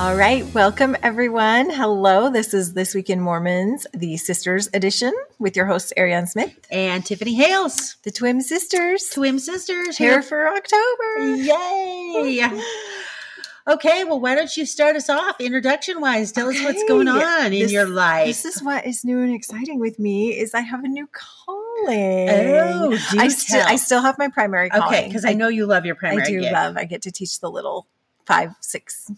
[0.00, 1.68] All right, welcome everyone.
[1.68, 6.58] Hello, this is This Week in Mormons, the Sisters Edition, with your hosts Ariane Smith
[6.70, 11.36] and Tiffany Hales, the Twin Sisters, Twin Sisters, here for October.
[11.36, 12.40] Yay!
[13.68, 16.32] okay, well, why don't you start us off introduction wise?
[16.32, 16.60] Tell okay.
[16.60, 18.26] us what's going on in your life.
[18.26, 22.30] This is what is new and exciting with me is I have a new calling.
[22.30, 24.86] Oh, I, st- I still have my primary calling.
[24.86, 26.22] Okay, because I, I, know you love your primary.
[26.22, 26.52] I do gig.
[26.52, 26.78] love.
[26.78, 27.86] I get to teach the little
[28.24, 29.10] five, six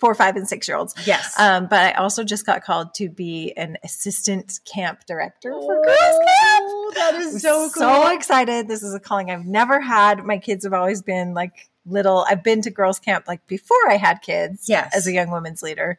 [0.00, 0.94] four, five, and six year olds.
[1.06, 1.38] Yes.
[1.38, 5.84] Um, but I also just got called to be an assistant camp director for oh,
[5.84, 6.94] Girls Camp.
[6.94, 7.82] That is so cool.
[7.82, 8.66] So excited.
[8.66, 10.24] This is a calling I've never had.
[10.24, 12.24] My kids have always been like little.
[12.28, 14.68] I've been to Girls Camp like before I had kids.
[14.68, 14.94] Yes.
[14.96, 15.98] As a young women's leader.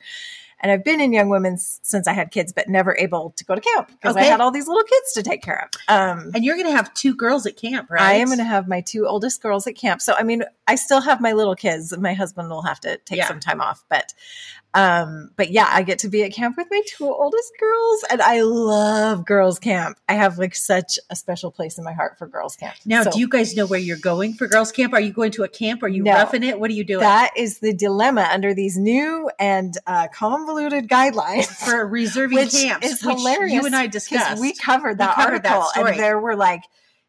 [0.62, 3.56] And I've been in Young Women's since I had kids, but never able to go
[3.56, 4.26] to camp because okay.
[4.26, 5.70] I had all these little kids to take care of.
[5.94, 8.02] Um, and you're going to have two girls at camp, right?
[8.02, 10.02] I am going to have my two oldest girls at camp.
[10.02, 11.92] So, I mean, I still have my little kids.
[11.92, 13.28] And my husband will have to take yeah.
[13.28, 14.14] some time off, but
[14.74, 18.22] um, but yeah, I get to be at camp with my two oldest girls, and
[18.22, 19.98] I love girls' camp.
[20.08, 22.76] I have like such a special place in my heart for girls' camp.
[22.86, 24.94] Now, so, do you guys know where you're going for girls' camp?
[24.94, 25.84] Are you going to a camp?
[25.84, 26.58] Are you no, roughing it?
[26.58, 27.02] What are you doing?
[27.02, 32.88] That is the dilemma under these new and uh, convoluted guidelines for reserving which camps.
[32.88, 33.54] Is hilarious.
[33.54, 34.40] You and I discussed.
[34.40, 36.62] We covered that we covered article, that and there were like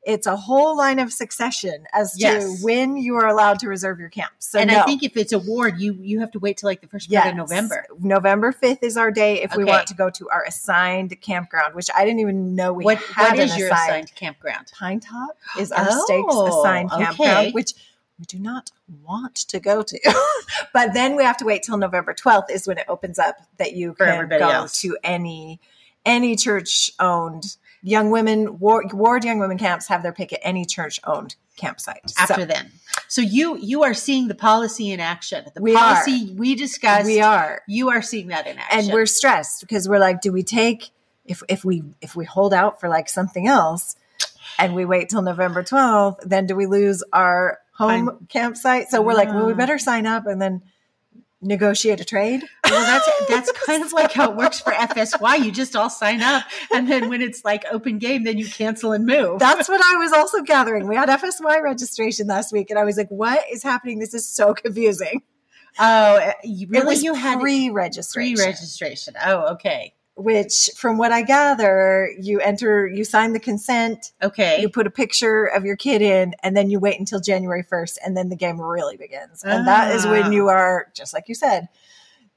[0.05, 2.45] it's a whole line of succession as yes.
[2.45, 4.49] to when you are allowed to reserve your camps.
[4.49, 4.81] So and no.
[4.81, 7.09] I think if it's a ward, you you have to wait till like the first
[7.09, 7.29] yes.
[7.29, 7.87] of November.
[8.01, 9.59] November fifth is our day if okay.
[9.59, 12.99] we want to go to our assigned campground, which I didn't even know we what,
[12.99, 13.37] had.
[13.37, 14.73] What is your assigned, assigned campground?
[14.73, 17.51] Pine Top is our oh, stakes assigned campground, okay.
[17.53, 17.75] which
[18.19, 18.73] we do not
[19.05, 20.15] want to go to.
[20.73, 23.75] but then we have to wait till November 12th is when it opens up that
[23.75, 24.81] you For can go else.
[24.81, 25.61] to any
[26.05, 30.65] any church owned young women ward, ward, young women camps have their pick at any
[30.65, 32.71] church owned campsite after so, then
[33.09, 35.45] so you you are seeing the policy in action.
[35.55, 36.35] The we policy are.
[36.35, 37.61] we discussed we are.
[37.69, 38.81] you are seeing that in action.
[38.81, 40.91] and we're stressed because we're like do we take
[41.27, 43.97] if if we if we hold out for like something else
[44.59, 48.89] and we wait till november 12th then do we lose our home I'm, campsite?
[48.91, 50.63] So we're like well we better sign up and then
[51.43, 52.45] negotiate a trade.
[52.65, 55.45] Well, that's that's kind of like how it works for FSY.
[55.45, 58.93] You just all sign up, and then when it's like open game, then you cancel
[58.93, 59.39] and move.
[59.39, 60.89] That's what I was also gathering.
[60.89, 63.99] We had FSY registration last week, and I was like, "What is happening?
[63.99, 65.23] This is so confusing."
[65.79, 66.97] Oh, you really?
[66.97, 68.37] you had pre-registration.
[68.37, 69.15] Pre-registration.
[69.25, 74.13] Oh, okay which from what I gather, you enter, you sign the consent.
[74.23, 74.61] Okay.
[74.61, 77.99] You put a picture of your kid in and then you wait until January 1st
[78.05, 79.43] and then the game really begins.
[79.43, 80.53] And that is when you ah.
[80.53, 81.69] are, just like you said,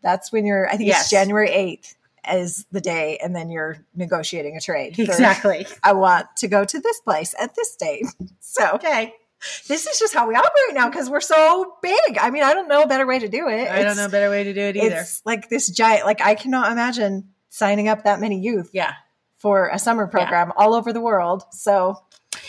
[0.02, 1.02] that's when you're, I think yes.
[1.02, 1.96] it's January 8th
[2.34, 4.98] is the day and then you're negotiating a trade.
[4.98, 5.68] Exactly.
[5.84, 8.06] I want to go to this place at this date.
[8.40, 9.14] So, okay.
[9.68, 12.18] This is just how we operate now because we're so big.
[12.22, 13.70] I mean, I don't know a better way to do it.
[13.70, 15.00] I it's, don't know a better way to do it either.
[15.00, 18.70] It's like this giant, like I cannot imagine signing up that many youth.
[18.74, 18.94] Yeah.
[19.38, 20.54] For a summer program yeah.
[20.64, 21.44] all over the world.
[21.52, 22.04] So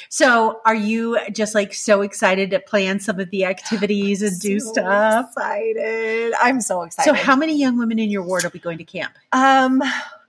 [0.08, 4.58] so are you just like so excited to plan some of the activities and do
[4.58, 5.26] so stuff?
[5.36, 6.34] Excited.
[6.40, 7.08] I'm so excited.
[7.08, 9.14] So how many young women in your ward will be going to camp?
[9.32, 9.82] Um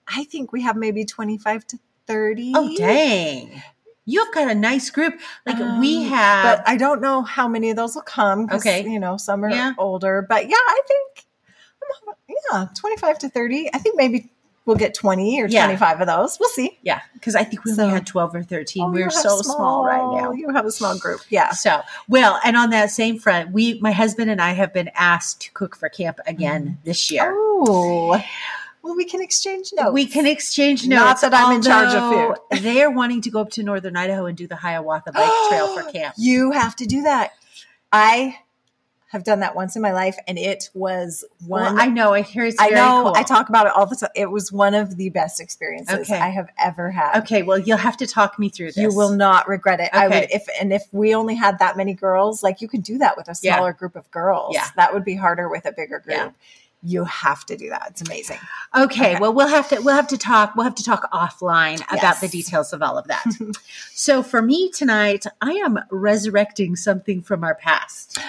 [0.08, 2.54] I think we have maybe 25 to 30.
[2.56, 3.62] Oh dang.
[4.06, 5.20] You've got a nice group.
[5.46, 8.48] Like um, we have But I don't know how many of those will come.
[8.52, 8.88] Okay.
[8.88, 9.74] You know, some are yeah.
[9.78, 10.26] older.
[10.28, 11.26] But yeah, I think
[12.52, 13.70] yeah, 25 to 30.
[13.74, 14.32] I think maybe
[14.68, 15.66] we'll get 20 or yeah.
[15.66, 16.38] 25 of those.
[16.40, 16.78] We'll see.
[16.84, 17.02] Yeah.
[17.14, 18.84] Because I think we so, only had 12 or 13.
[18.84, 20.34] Oh, We're so small, small, right now.
[20.34, 21.22] You have a small group.
[21.30, 21.52] Yeah.
[21.52, 25.42] So, well, and on that same front, we, my husband and I have been asked
[25.42, 26.84] to cook for camp again mm.
[26.84, 27.34] this year.
[27.34, 28.22] Oh.
[28.84, 29.94] Well, we can exchange notes.
[29.94, 31.24] We can exchange notes.
[31.24, 32.62] Not that I'm in charge of food.
[32.64, 35.76] they are wanting to go up to northern Idaho and do the Hiawatha Bike Trail
[35.76, 36.16] for camp.
[36.18, 37.32] You have to do that.
[37.92, 38.38] I
[39.10, 41.64] have done that once in my life, and it was one.
[41.64, 42.14] Well, I know.
[42.14, 42.58] I hear it's.
[42.60, 43.04] I know.
[43.06, 43.14] Cool.
[43.16, 44.10] I talk about it all the time.
[44.16, 46.20] It was one of the best experiences okay.
[46.20, 47.22] I have ever had.
[47.22, 47.42] Okay.
[47.42, 48.78] Well, you'll have to talk me through this.
[48.78, 49.90] You will not regret it.
[49.94, 49.98] Okay.
[49.98, 52.98] I would if and if we only had that many girls, like you could do
[52.98, 53.74] that with a smaller yeah.
[53.74, 54.54] group of girls.
[54.54, 54.68] Yeah.
[54.76, 56.18] That would be harder with a bigger group.
[56.18, 56.32] Yeah
[56.84, 57.88] you have to do that.
[57.90, 58.38] It's amazing.
[58.76, 61.80] Okay, okay, Well, we'll have to we'll have to talk we'll have to talk offline
[61.80, 61.88] yes.
[61.92, 63.26] about the details of all of that.
[63.94, 68.20] so for me tonight, I am resurrecting something from our past.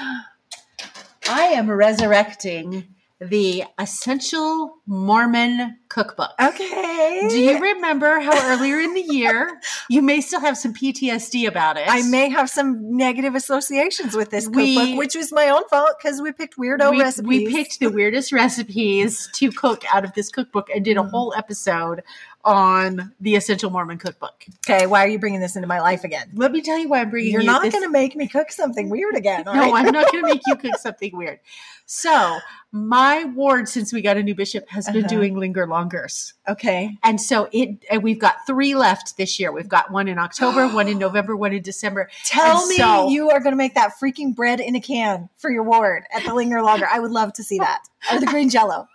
[1.28, 2.88] I am resurrecting
[3.20, 6.30] the essential Mormon cookbook.
[6.40, 7.26] Okay.
[7.28, 9.60] Do you remember how earlier in the year
[9.90, 11.84] you may still have some PTSD about it?
[11.88, 16.22] I may have some negative associations with this cookbook, which was my own fault because
[16.22, 17.28] we picked weirdo we, recipes.
[17.28, 21.10] we picked the weirdest recipes to cook out of this cookbook and did a Mhm.
[21.10, 22.04] whole episode
[22.48, 24.46] on the Essential Mormon Cookbook.
[24.66, 26.30] Okay, why are you bringing this into my life again?
[26.34, 27.72] Let me tell you why I'm bringing You're you not this.
[27.74, 29.42] going to make me cook something weird again.
[29.46, 29.72] no, right?
[29.86, 31.40] I'm not going to make you cook something weird.
[31.84, 32.38] So,
[32.72, 35.08] my ward since we got a new bishop has been Uh-huh.
[35.08, 36.34] doing linger longers.
[36.46, 36.96] Okay.
[37.02, 39.52] And so it and we've got 3 left this year.
[39.52, 42.10] We've got one in October, one in November, one in December.
[42.24, 45.28] Tell And me so- you are going to make that freaking bread in a can
[45.38, 46.86] for your ward at the Linger Longer.
[46.90, 47.80] I would love to see that.
[48.12, 48.86] Or the green jello.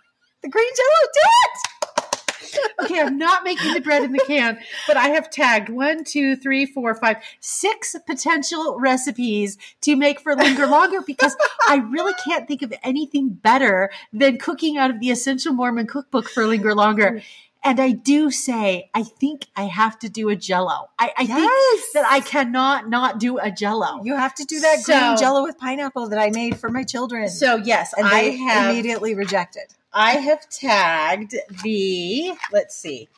[0.42, 1.70] The green jello, do it!
[2.82, 6.36] Okay, I'm not making the bread in the can, but I have tagged one, two,
[6.36, 11.36] three, four, five, six potential recipes to make for linger longer because
[11.68, 16.28] I really can't think of anything better than cooking out of the Essential Mormon Cookbook
[16.28, 17.22] for linger longer.
[17.66, 20.90] And I do say, I think I have to do a jello.
[20.98, 21.50] I, I think
[21.94, 24.02] that I cannot not do a jello.
[24.04, 26.84] You have to do that So- green jello with pineapple that I made for my
[26.84, 27.28] children.
[27.30, 29.64] So yes, and I have immediately rejected.
[29.94, 33.08] I have tagged the let's see.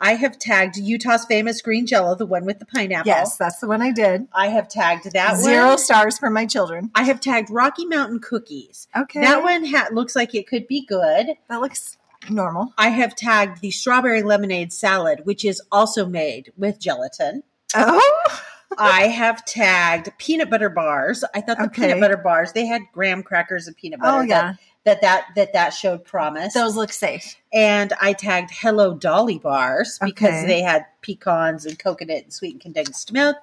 [0.00, 3.08] I have tagged Utah's famous green jello, the one with the pineapple.
[3.08, 4.28] Yes, that's the one I did.
[4.32, 5.78] I have tagged that Zero one.
[5.78, 6.92] stars for my children.
[6.94, 8.86] I have tagged Rocky Mountain cookies.
[8.96, 9.20] Okay.
[9.22, 11.30] That one ha- looks like it could be good.
[11.48, 11.97] That looks
[12.30, 12.72] normal.
[12.78, 17.42] I have tagged the strawberry lemonade salad, which is also made with gelatin.
[17.74, 18.40] Oh.
[18.76, 21.24] I have tagged peanut butter bars.
[21.34, 21.82] I thought the Okay.
[21.88, 24.18] peanut butter bars they had graham crackers and peanut butter.
[24.18, 24.54] Oh yeah.
[24.84, 26.54] that, that that that that showed promise.
[26.54, 27.34] Those look safe.
[27.52, 30.46] and I tagged Hello Dolly bars because Okay.
[30.46, 33.36] they had pecans and coconut and sweetened condensed milk.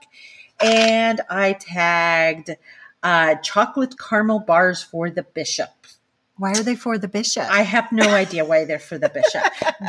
[0.62, 2.52] And I tagged
[3.04, 5.70] uh, chocolate caramel bars for the bishop.
[6.38, 7.46] Why are they for the bishop?
[7.50, 9.42] I have no idea why they're for the bishop,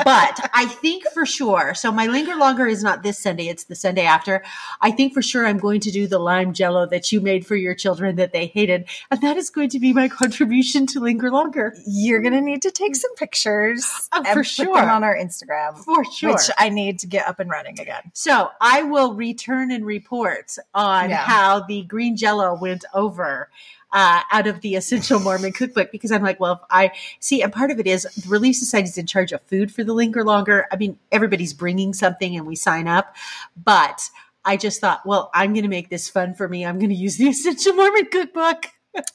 [0.05, 1.75] but I think for sure.
[1.75, 4.45] So my linger longer is not this Sunday; it's the Sunday after.
[4.81, 7.57] I think for sure I'm going to do the lime jello that you made for
[7.57, 11.33] your children that they hated, and that is going to be my contribution to linger
[11.33, 14.75] longer You're gonna need to take some pictures Oh, and for put sure.
[14.77, 16.33] them on our Instagram, for sure.
[16.35, 18.03] which I need to get up and running again.
[18.15, 21.17] So I will return and report on Yeah.
[21.17, 23.49] how the green jello went over
[23.93, 27.53] uh, out of the Essential Mormon Cookbook because I'm like, well, if I see, and
[27.53, 30.25] part of it is the Relief Society is in charge of food for the Linger
[30.25, 30.67] Longer.
[30.73, 33.15] I mean, everybody's bringing something and we sign up,
[33.57, 34.11] but
[34.45, 36.65] I just thought, well, I'm going to make this fun for me.
[36.65, 38.67] I'm going to use the Essential Mormon Cookbook.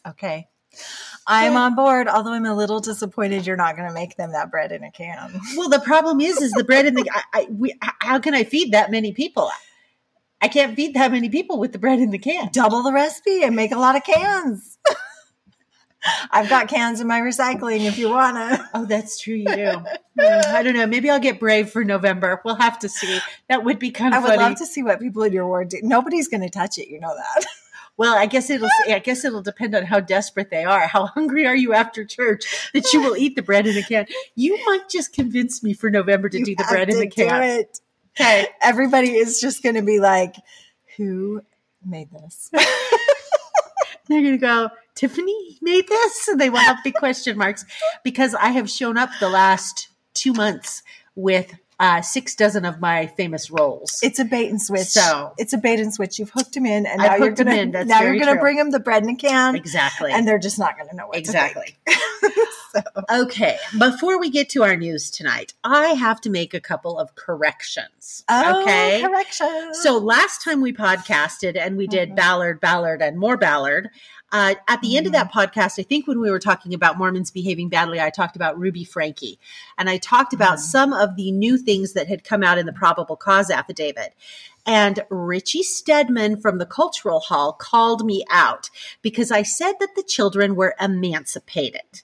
[0.08, 0.48] Okay.
[1.28, 4.50] I'm on board, although I'm a little disappointed you're not going to make them that
[4.50, 5.40] bread in a can.
[5.56, 7.10] Well, the problem is, is the bread in the.
[7.12, 9.50] I, I, we, how can I feed that many people?
[10.42, 12.50] I can't feed that many people with the bread in the can.
[12.52, 14.80] Double the recipe and make a lot of cans.
[16.32, 18.70] I've got cans in my recycling if you want to.
[18.74, 19.36] Oh, that's true.
[19.36, 19.84] You do.
[20.20, 20.88] I don't know.
[20.88, 22.42] Maybe I'll get brave for November.
[22.44, 23.20] We'll have to see.
[23.50, 24.50] That would be kind of I would funny.
[24.50, 25.80] love to see what people in your ward do.
[25.84, 26.90] Nobody's going to touch it.
[26.90, 27.46] You know that.
[27.98, 28.70] well, I guess it'll.
[28.90, 30.88] I guess it'll depend on how desperate they are.
[30.88, 34.08] How hungry are you after church that you will eat the bread in the can?
[34.36, 37.66] You might just convince me for November to You do the bread in the can.
[38.20, 38.48] Okay.
[38.62, 40.36] Everybody is just going to be like,
[40.98, 41.42] who
[41.86, 42.50] made this?
[44.08, 46.28] They're going to go, Tiffany made this?
[46.28, 47.66] And they will have big question marks
[48.04, 50.84] because I have shown up the last two months
[51.16, 54.00] with uh, six dozen of my famous rolls.
[54.04, 54.88] It's a bait and switch.
[54.88, 56.20] So- it's a bait and switch.
[56.20, 58.40] You've hooked him in, and I've now you're gonna now you're gonna true.
[58.42, 60.12] bring him the bread in a can, exactly.
[60.12, 61.76] and they're just not gonna know what exactly.
[61.88, 62.86] think.
[63.12, 67.16] Okay, before we get to our news tonight, I have to make a couple of
[67.16, 68.24] corrections.
[68.30, 69.02] Oh, okay.
[69.02, 69.74] correction.
[69.74, 72.16] So last time we podcasted and we did Mhm.
[72.16, 73.90] Ballard, Ballard, and more Ballard.
[74.32, 77.32] Uh, at the end of that podcast, I think when we were talking about Mormons
[77.32, 79.38] behaving badly, I talked about Ruby Franke.
[79.78, 80.62] And I talked about Mhm.
[80.62, 84.14] some of the new things that had come out in the probable cause affidavit.
[84.66, 88.70] And Richie Stedman from the Cultural Hall called me out
[89.02, 92.04] because I said that the children were emancipated.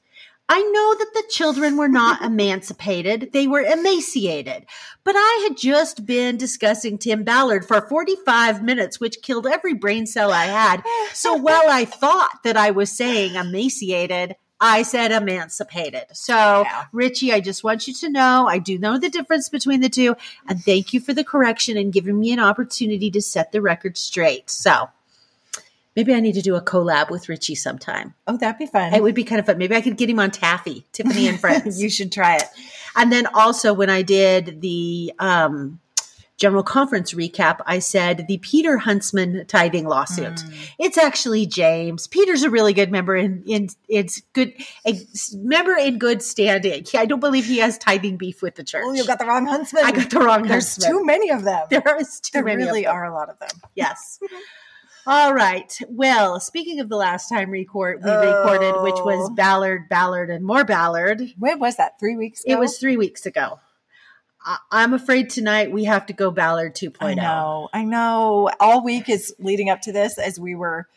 [0.49, 4.65] I know that the children were not emancipated, they were emaciated.
[5.03, 10.05] But I had just been discussing Tim Ballard for 45 minutes, which killed every brain
[10.05, 10.83] cell I had.
[11.13, 16.05] So while I thought that I was saying emaciated, I said emancipated.
[16.13, 16.85] So, Yeah.
[16.91, 20.15] Richie, I just want you to know I do know the difference between the two.
[20.47, 23.97] And thank you for the correction and giving me an opportunity to set the record
[23.97, 24.49] straight.
[24.49, 24.89] So,
[25.97, 28.13] maybe I need to do a collab with Richie sometime.
[28.27, 28.93] oh, that'd be fun.
[28.93, 29.57] It would be kind of fun.
[29.57, 31.81] Maybe I could get him on Taffy, Tiffany and Friends.
[31.83, 32.45] you should try it.
[32.95, 35.81] and then also when I did the um
[36.37, 40.35] general conference recap, I said the Peter Huntsman tithing lawsuit.
[40.35, 40.69] Mm.
[40.77, 42.05] It's actually James.
[42.05, 44.53] Peter's a really good member in, in it's good
[44.85, 44.99] a
[45.33, 46.85] member in good standing.
[46.95, 48.83] I don't believe he has tithing beef with the church.
[48.85, 49.83] Oh, you got the wrong Huntsman.
[49.83, 50.49] I got the wrong huntsman.
[50.49, 50.91] There's Huntsman.
[50.91, 51.65] too many of them.
[51.71, 52.63] There is too there many.
[52.63, 53.49] really are a lot of them.
[53.73, 54.19] Yes.
[55.09, 55.73] All right.
[55.87, 58.19] Well, speaking of the last time record we oh.
[58.19, 59.33] recorded, which was oh.
[59.33, 61.21] Ballard, Ballard, and more Ballard.
[61.39, 61.97] When was that?
[61.97, 62.53] Three weeks ago?
[62.53, 63.61] It was three weeks ago.
[64.45, 66.97] I- am afraid tonight we have to go Ballard 2.0.
[66.99, 67.69] I know.
[67.71, 68.49] I know.
[68.59, 70.87] All week is leading up to this as we were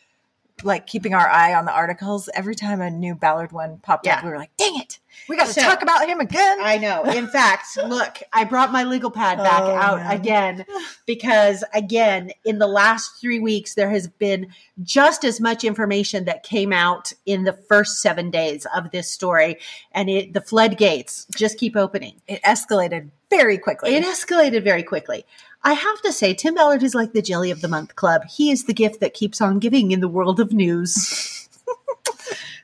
[0.63, 2.29] like keeping our eye on the articles.
[2.33, 4.17] Every time a new Ballard one popped yeah.
[4.17, 4.99] up, we were like, dang it.
[5.27, 6.57] We got to so, talk about him again.
[6.61, 7.03] I know.
[7.03, 10.11] In fact, look, I brought my legal pad back oh, out man.
[10.11, 10.65] again
[11.05, 14.47] because, again, in the last three weeks, there has been
[14.83, 19.57] just as much information that came out in the first seven days of this story.
[19.91, 22.21] And it, the floodgates just keep opening.
[22.27, 23.95] It escalated very quickly.
[23.95, 25.25] It escalated very quickly.
[25.63, 28.25] I have to say, Tim Ballard is like the Jelly of the Month Club.
[28.25, 31.37] He is the gift that keeps on giving in the world of news.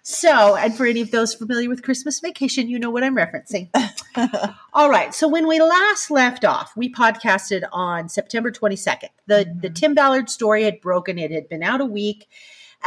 [0.10, 3.68] So, and for any of those familiar with Christmas vacation, you know what I'm referencing.
[4.74, 5.14] All right.
[5.14, 9.10] So, when we last left off, we podcasted on September 22nd.
[9.26, 9.60] The, mm-hmm.
[9.60, 12.30] the Tim Ballard story had broken, it had been out a week.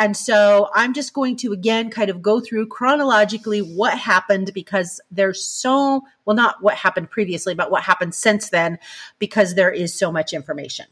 [0.00, 4.98] And so I'm just going to again kind of go through chronologically what happened because
[5.10, 8.78] there's so, well, not what happened previously, but what happened since then
[9.18, 10.86] because there is so much information.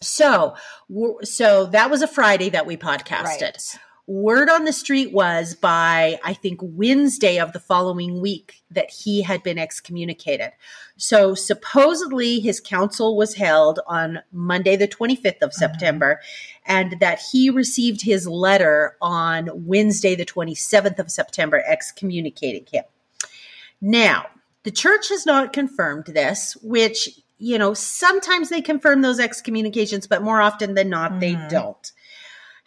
[0.00, 0.54] So,
[1.22, 3.42] so that was a Friday that we podcasted.
[3.42, 3.78] Right
[4.10, 9.22] word on the street was by I think Wednesday of the following week that he
[9.22, 10.50] had been excommunicated.
[10.96, 15.50] So supposedly his council was held on Monday the 25th of uh-huh.
[15.52, 16.20] September
[16.66, 22.84] and that he received his letter on Wednesday the 27th of September excommunicating him.
[23.80, 24.26] Now,
[24.64, 30.22] the church has not confirmed this, which you know, sometimes they confirm those excommunications, but
[30.22, 31.20] more often than not, mm-hmm.
[31.20, 31.92] they don't.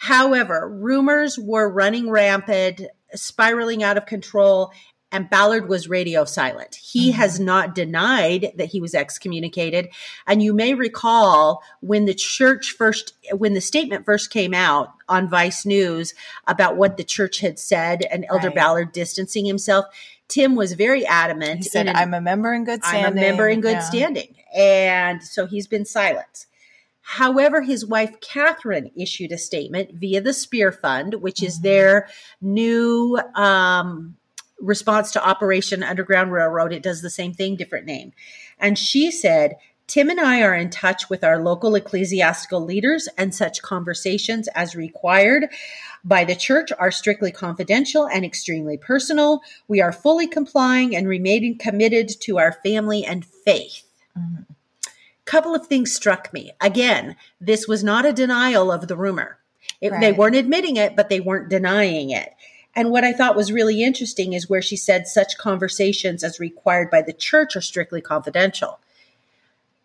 [0.04, 2.82] However, rumors were running rampant,
[3.16, 4.74] spiraling out of control,
[5.14, 6.76] and Ballard was radio silent.
[6.76, 7.20] He mm-hmm.
[7.20, 9.88] has not denied that he was excommunicated.
[10.28, 15.30] And you may recall when the church first, when the statement first came out on
[15.30, 16.14] Vice News
[16.48, 18.56] about what the church had said and Elder right.
[18.56, 19.86] Ballard distancing himself,
[20.28, 21.60] Tim was very adamant.
[21.60, 23.06] He said, "I'm a member in good standing.
[23.06, 23.80] I'm a member in good yeah.
[23.80, 26.48] standing," and so he's been silent.
[27.04, 31.48] However, his wife Catherine issued a statement via the Spear Fund, which mm-hmm.
[31.48, 32.08] is their
[32.42, 34.16] new um,
[34.60, 36.72] response to Operation Underground Railroad.
[36.72, 38.14] It does the same thing, different name.
[38.58, 43.36] And she said, Tim and I are in touch with our local ecclesiastical leaders, and
[43.36, 45.50] such conversations as required
[46.06, 49.42] by the church are strictly confidential and extremely personal.
[49.68, 53.84] We are fully complying and remaining committed to our family and faith.
[54.18, 54.54] Mm-hmm
[55.26, 56.52] couple of things struck me.
[56.62, 59.38] Again, this was not a denial of the rumor.
[59.80, 60.02] It, right.
[60.02, 62.34] They weren't admitting it, but they weren't denying it.
[62.76, 66.90] And what I thought was really interesting is where she said such conversations as required
[66.90, 68.80] by the church are strictly confidential.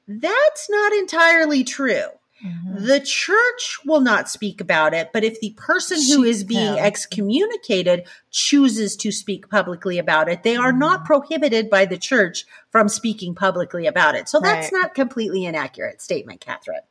[0.07, 2.07] That's not entirely true.
[2.45, 2.85] Mm-hmm.
[2.87, 8.07] The church will not speak about it, but if the person who is being excommunicated
[8.31, 10.79] chooses to speak publicly about it, they are mm-hmm.
[10.79, 14.29] not prohibited by the church from speaking publicly about it.
[14.29, 16.83] So that's not completely inaccurate statement, Catherine.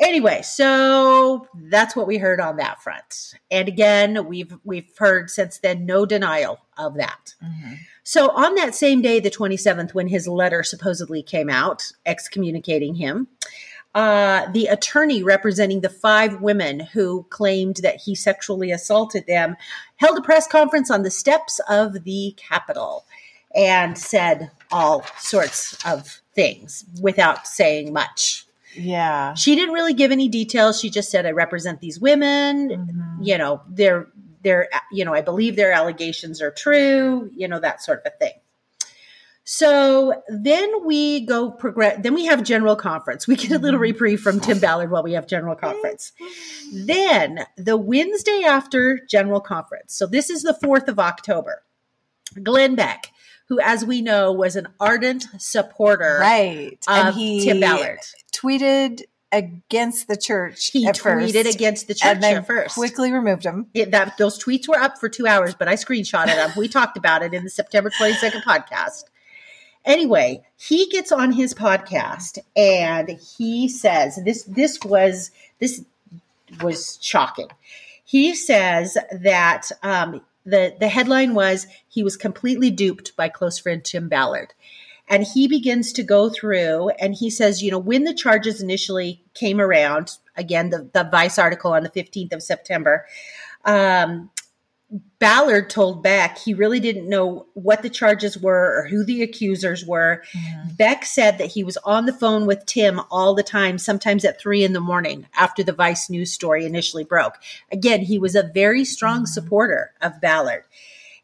[0.00, 3.34] Anyway, so that's what we heard on that front.
[3.50, 7.34] And again, we've we've heard since then no denial of that.
[7.42, 7.74] Mm-hmm.
[8.02, 13.28] So on that same day, the 27th, when his letter supposedly came out excommunicating him,
[13.94, 19.56] uh, the attorney representing the five women who claimed that he sexually assaulted them
[19.96, 23.04] held a press conference on the steps of the Capitol
[23.54, 28.46] and said all sorts of things without saying much.
[28.74, 29.34] Yeah.
[29.34, 30.80] She didn't really give any details.
[30.80, 32.70] She just said, I represent these women.
[32.70, 33.22] Mm-hmm.
[33.22, 34.08] You know, they're,
[34.42, 38.16] they're, you know, I believe their allegations are true, you know, that sort of a
[38.16, 38.32] thing.
[39.44, 42.00] So then we go progress.
[42.02, 43.26] Then we have general conference.
[43.26, 43.82] We get a little mm-hmm.
[43.82, 46.12] reprieve from Tim Ballard while we have general conference.
[46.72, 49.94] then the Wednesday after general conference.
[49.94, 51.62] So this is the 4th of October.
[52.42, 53.08] Glenn Beck,
[53.48, 56.78] who, as we know, was an ardent supporter right.
[56.88, 57.98] and he Tim Ballard.
[58.32, 60.70] Tweeted against the church.
[60.70, 60.98] He tweeted
[61.44, 62.74] first, against the church at first.
[62.74, 63.66] Quickly removed them.
[63.74, 66.52] It, that those tweets were up for two hours, but I screenshotted them.
[66.56, 69.04] we talked about it in the September 22nd podcast.
[69.84, 75.84] Anyway, he gets on his podcast and he says this this was this
[76.60, 77.48] was shocking.
[78.04, 83.84] He says that um, the the headline was he was completely duped by close friend
[83.84, 84.54] Tim Ballard.
[85.08, 89.20] And he begins to go through and he says, you know, when the charges initially
[89.34, 93.04] came around, again, the, the Vice article on the 15th of September,
[93.64, 94.30] um,
[95.18, 99.86] Ballard told Beck he really didn't know what the charges were or who the accusers
[99.86, 100.22] were.
[100.34, 100.74] Mm-hmm.
[100.74, 104.38] Beck said that he was on the phone with Tim all the time, sometimes at
[104.38, 107.38] three in the morning after the Vice News story initially broke.
[107.70, 109.26] Again, he was a very strong mm-hmm.
[109.26, 110.64] supporter of Ballard.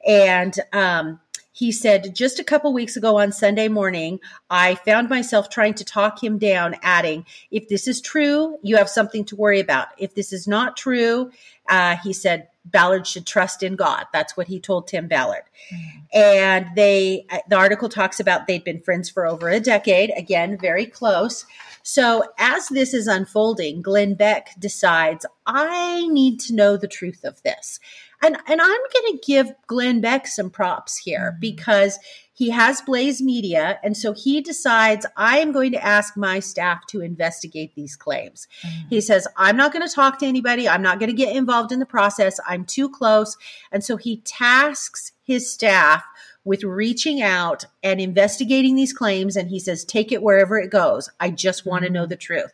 [0.06, 1.20] And um,
[1.52, 5.84] he said, just a couple weeks ago on Sunday morning, I found myself trying to
[5.84, 9.88] talk him down, adding, if this is true, you have something to worry about.
[9.98, 11.32] If this is not true,
[11.68, 14.06] uh, he said, Ballard should trust in God.
[14.12, 15.44] That's what he told Tim Ballard.
[15.72, 15.98] Mm-hmm.
[16.12, 20.87] And they, the article talks about they'd been friends for over a decade, again, very
[20.87, 21.46] close.
[21.82, 27.42] So as this is unfolding, Glenn Beck decides, I need to know the truth of
[27.42, 27.80] this.
[28.22, 31.40] And, and I'm going to give Glenn Beck some props here mm-hmm.
[31.40, 31.98] because
[32.32, 33.80] he has Blaze Media.
[33.82, 38.46] And so he decides, I am going to ask my staff to investigate these claims.
[38.62, 38.88] Mm-hmm.
[38.90, 40.68] He says, I'm not going to talk to anybody.
[40.68, 42.38] I'm not going to get involved in the process.
[42.46, 43.37] I'm too close.
[43.72, 46.04] And so he tasks his staff
[46.44, 49.37] with reaching out and investigating these claims.
[49.37, 51.10] And he says, take it wherever it goes.
[51.20, 52.10] I just want to know mm-hmm.
[52.10, 52.52] the truth.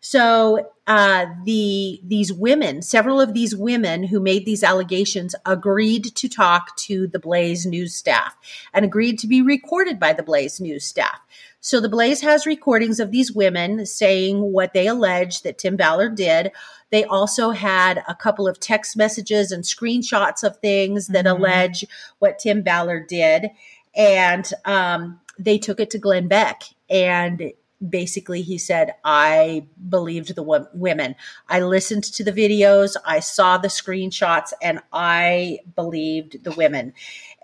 [0.00, 6.28] So uh, the these women, several of these women who made these allegations, agreed to
[6.28, 8.36] talk to the Blaze News staff
[8.74, 11.20] and agreed to be recorded by the Blaze News staff.
[11.60, 16.16] So the Blaze has recordings of these women saying what they allege that Tim Ballard
[16.16, 16.50] did.
[16.90, 21.40] They also had a couple of text messages and screenshots of things that mm-hmm.
[21.40, 21.84] allege
[22.18, 23.50] what Tim Ballard did.
[23.94, 26.64] And um, they took it to Glenn Beck.
[26.88, 27.52] And
[27.88, 31.14] basically he said i believed the w- women
[31.48, 36.92] i listened to the videos i saw the screenshots and i believed the women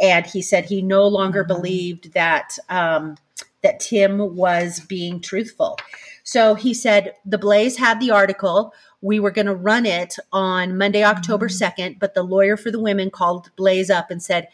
[0.00, 1.55] and he said he no longer mm-hmm.
[1.55, 3.16] believed that um,
[3.62, 5.78] that tim was being truthful
[6.23, 10.76] so he said the blaze had the article we were going to run it on
[10.76, 11.83] monday october mm-hmm.
[11.83, 14.49] 2nd but the lawyer for the women called blaze up and said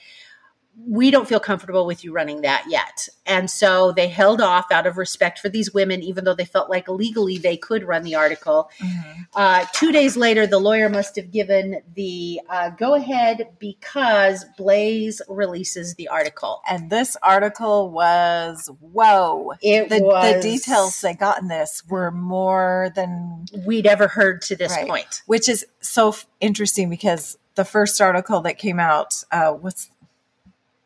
[0.74, 3.08] we don't feel comfortable with you running that yet.
[3.26, 6.70] And so they held off out of respect for these women, even though they felt
[6.70, 8.70] like legally they could run the article.
[8.80, 9.22] Mm-hmm.
[9.34, 15.20] Uh, two days later, the lawyer must have given the uh, go ahead because Blaze
[15.28, 16.62] releases the article.
[16.68, 19.52] And this article was whoa.
[19.62, 24.42] It the, was, the details they got in this were more than we'd ever heard
[24.42, 24.88] to this right.
[24.88, 29.52] point, which is so f- interesting because the first article that came out, uh,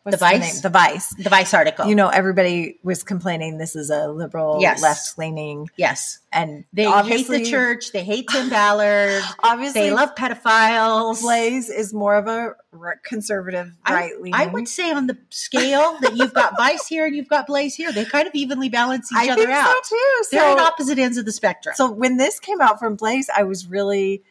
[0.07, 1.87] what's the Vice, the, the, Vice, the Vice article.
[1.87, 4.81] You know, everybody was complaining this is a liberal, yes.
[4.81, 5.69] left leaning.
[5.77, 7.91] Yes, and they hate the church.
[7.91, 9.23] They hate Tim Ballard.
[9.43, 11.23] obviously, they love pedophiles.
[11.23, 12.55] Blaze is more of a
[13.03, 14.35] conservative, right leaning.
[14.35, 17.75] I, would say on the scale that you've got Vice here and you've got Blaze
[17.75, 19.85] here, they kind of evenly balance each I other out.
[19.85, 20.23] So too.
[20.23, 21.75] So, They're at opposite ends of the spectrum.
[21.77, 24.23] So when this came out from Blaze, I was really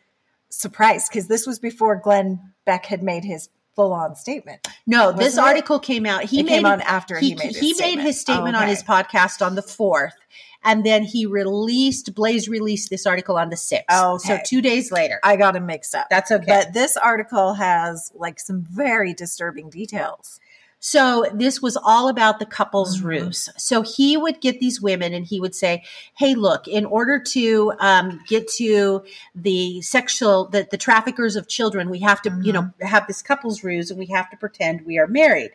[0.50, 4.68] surprised because this was before Glenn Beck had made his full on statement.
[4.88, 6.24] No, this article came out.
[6.24, 7.98] He it made came on after he, he made his he statement.
[7.98, 8.64] made his statement oh, okay.
[8.64, 10.16] on his podcast on the fourth,
[10.64, 13.86] and then he released Blaze released this article on the sixth.
[13.90, 14.38] Oh, okay.
[14.38, 16.08] so two days later, I got him mixed up.
[16.10, 16.46] That's okay.
[16.48, 20.40] But this article has like some very disturbing details.
[20.88, 23.08] So this was all about the couple's mm-hmm.
[23.08, 23.50] ruse.
[23.58, 25.84] So he would get these women and he would say,
[26.16, 31.90] Hey, look, in order to um, get to the sexual, the, the traffickers of children,
[31.90, 32.44] we have to, mm-hmm.
[32.44, 32.86] you know, mm-hmm.
[32.86, 35.50] have this couple's ruse and we have to pretend we are married.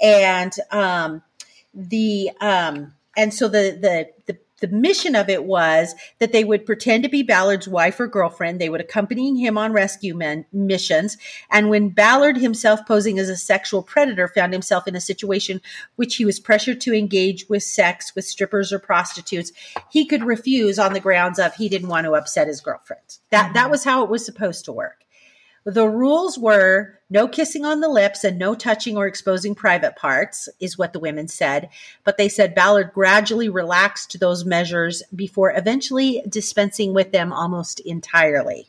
[0.00, 1.22] And, um,
[1.74, 6.64] the, um, and so the, the, the the mission of it was that they would
[6.64, 8.60] pretend to be Ballard's wife or girlfriend.
[8.60, 11.18] They would accompany him on rescue men, missions.
[11.50, 15.60] And when Ballard himself, posing as a sexual predator, found himself in a situation
[15.96, 19.52] which he was pressured to engage with sex with strippers or prostitutes,
[19.90, 23.18] he could refuse on the grounds of he didn't want to upset his girlfriend.
[23.30, 23.54] That mm-hmm.
[23.54, 25.04] that was how it was supposed to work.
[25.64, 30.48] The rules were no kissing on the lips and no touching or exposing private parts,
[30.58, 31.68] is what the women said.
[32.04, 38.68] But they said Ballard gradually relaxed those measures before eventually dispensing with them almost entirely.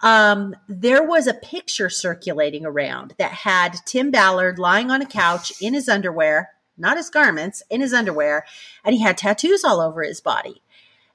[0.00, 5.52] Um, there was a picture circulating around that had Tim Ballard lying on a couch
[5.60, 8.44] in his underwear, not his garments, in his underwear,
[8.84, 10.62] and he had tattoos all over his body.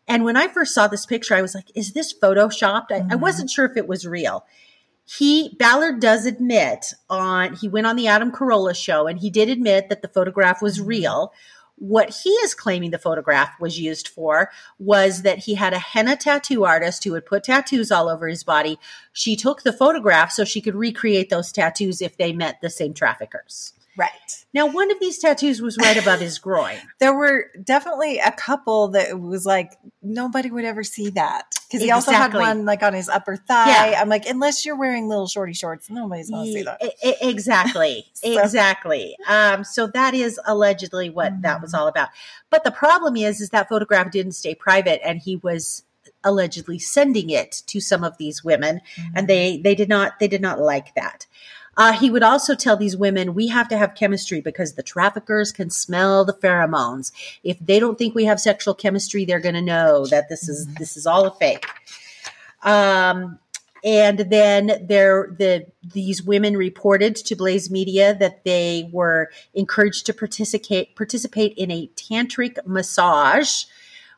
[0.08, 2.92] And when I first saw this picture, I was like, is this photoshopped?
[2.92, 3.12] I, mm-hmm.
[3.12, 4.46] I wasn't sure if it was real
[5.06, 9.50] he Ballard does admit on he went on the Adam Carolla show and he did
[9.50, 10.88] admit that the photograph was mm-hmm.
[10.88, 11.34] real.
[11.76, 16.16] What he is claiming the photograph was used for was that he had a henna
[16.16, 18.80] tattoo artist who would put tattoos all over his body.
[19.12, 22.94] She took the photograph so she could recreate those tattoos if they met the same
[22.94, 23.74] traffickers.
[23.96, 24.46] Right.
[24.54, 26.78] Now, one of these tattoos was right above his groin.
[27.00, 31.92] There were definitely a couple that was like nobody would ever see that because he
[31.92, 33.92] also had one like on his upper thigh.
[33.92, 34.02] Yeah.
[34.02, 36.82] I'm like, unless you're wearing little shorty shorts, nobody's gonna see that.
[37.06, 38.06] E- exactly.
[38.14, 39.18] So- exactly.
[39.28, 42.10] Um, so that is allegedly what that was all about.
[42.50, 45.84] But the problem is, is that photograph didn't stay private, and he was
[46.24, 48.80] allegedly sending it to some of these women,
[49.14, 51.28] and they they did not they did not like that.
[51.76, 55.52] Uh, he would also tell these women, we have to have chemistry because the traffickers
[55.52, 57.12] can smell the pheromones.
[57.44, 60.68] If they don't think we have sexual chemistry, they're going to know that this is
[60.76, 61.66] this is all a fake.
[62.64, 63.40] Um,
[63.84, 70.14] and then there, the these women reported to Blaze Media that they were encouraged to
[70.14, 73.66] participate participate in a tantric massage,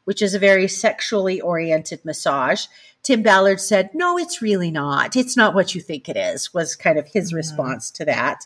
[0.03, 2.67] which is a very sexually oriented massage.
[3.05, 5.15] Tim Ballard said, "No, it's really not.
[5.15, 8.45] It's not what you think it is." Was kind of his response to that.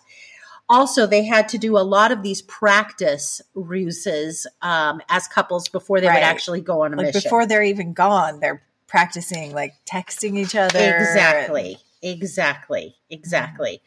[0.67, 5.99] Also, they had to do a lot of these practice ruses um, as couples before
[6.01, 6.15] they Right.
[6.15, 7.21] would actually go on a like mission.
[7.23, 10.77] before they're even gone, they're practicing like texting each other.
[10.99, 11.77] Exactly.
[12.03, 12.95] Exactly.
[13.09, 13.81] Exactly.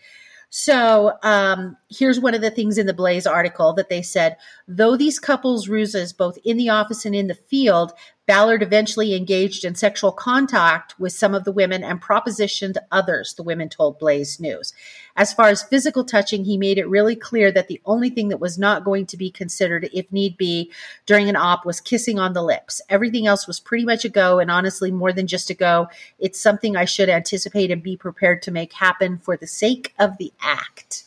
[0.51, 4.37] So um, here's one of the things in the Blaze article that they said
[4.69, 7.93] though these couples' ruses, both in the office and in the field,
[8.25, 13.43] Ballard eventually engaged in sexual contact with some of the women and propositioned others, the
[13.43, 14.73] women told Blaze News.
[15.17, 18.41] As far as physical touching, he made it really clear that the only thing that
[18.41, 20.71] was not going to be considered, if need be,
[21.05, 22.81] during an op was kissing on the lips.
[22.89, 25.89] Everything else was pretty much a go, and honestly, more than just a go.
[26.21, 30.17] It's something I should anticipate and be prepared to make happen for the sake of
[30.19, 31.05] the act,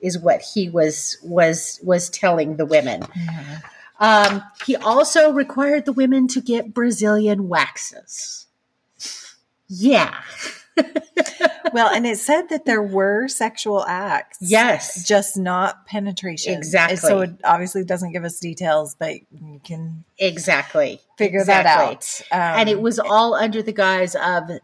[0.00, 3.04] is what he was was was telling the women.
[3.98, 8.46] Um, he also required the women to get Brazilian waxes.
[9.68, 10.20] Yeah.
[11.72, 14.38] well, and it said that there were sexual acts.
[14.40, 15.06] Yes.
[15.06, 16.54] Just not penetration.
[16.54, 16.96] Exactly.
[16.96, 21.00] So it obviously doesn't give us details, but you can Exactly.
[21.16, 22.28] figure Exactly.
[22.30, 22.54] that out.
[22.54, 24.60] Um, and it was all under the guise of mhm.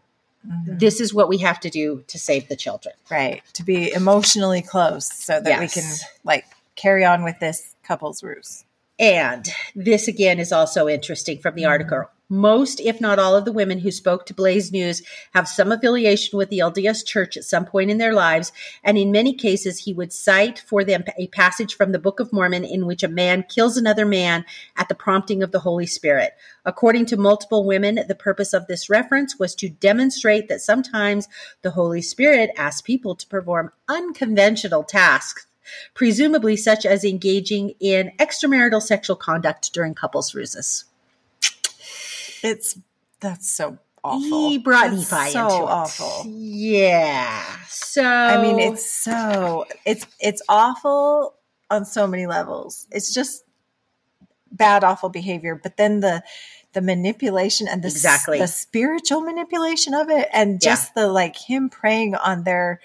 [0.79, 2.95] this is what we have to do to save the children.
[3.09, 5.89] right to be emotionally close so that we can
[6.23, 8.65] like carry on with this couple's ruse.
[8.99, 11.71] And this again is also interesting from the mm-hmm.
[11.71, 12.05] article.
[12.29, 15.03] Most, if not all, of the women who spoke to Blaze News
[15.35, 18.51] have some affiliation with the LDS Church at some point in their lives.
[18.83, 22.33] And in many cases, he would cite for them a passage from the Book of
[22.33, 24.45] Mormon in which a man kills another man
[24.77, 26.33] at the prompting of the Holy Spirit.
[26.65, 31.27] According to multiple women, the purpose of this reference was to demonstrate that sometimes
[31.61, 35.45] the Holy Spirit asks people to perform unconventional tasks
[35.93, 40.85] presumably such as engaging in extramarital sexual conduct during couples ruses.
[42.43, 42.77] It's
[43.19, 44.49] that's so awful.
[44.49, 45.69] He brought That's Nephi so into it.
[45.69, 46.23] awful.
[46.29, 47.41] Yeah.
[47.69, 51.35] So I mean, it's so it's it's awful
[51.69, 52.85] on so many levels.
[52.91, 53.43] It's just
[54.51, 55.59] bad, awful behavior.
[55.61, 56.23] But then the
[56.73, 58.39] the manipulation and the Exactly.
[58.39, 62.81] the spiritual manipulation of it, and just the like him preying on their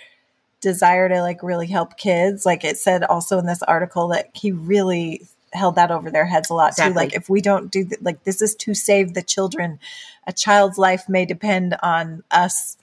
[0.61, 2.45] desire to like really help kids.
[2.45, 6.51] Like it said also in this article that he really held that over their heads
[6.51, 6.91] a lot too.
[6.91, 9.79] Like if we don't do th- like this is to save the children.
[10.27, 12.77] A child's life may depend on us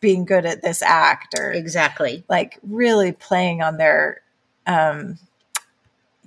[0.00, 2.24] being good at this act or exactly.
[2.28, 4.20] like really playing on their
[4.66, 5.18] um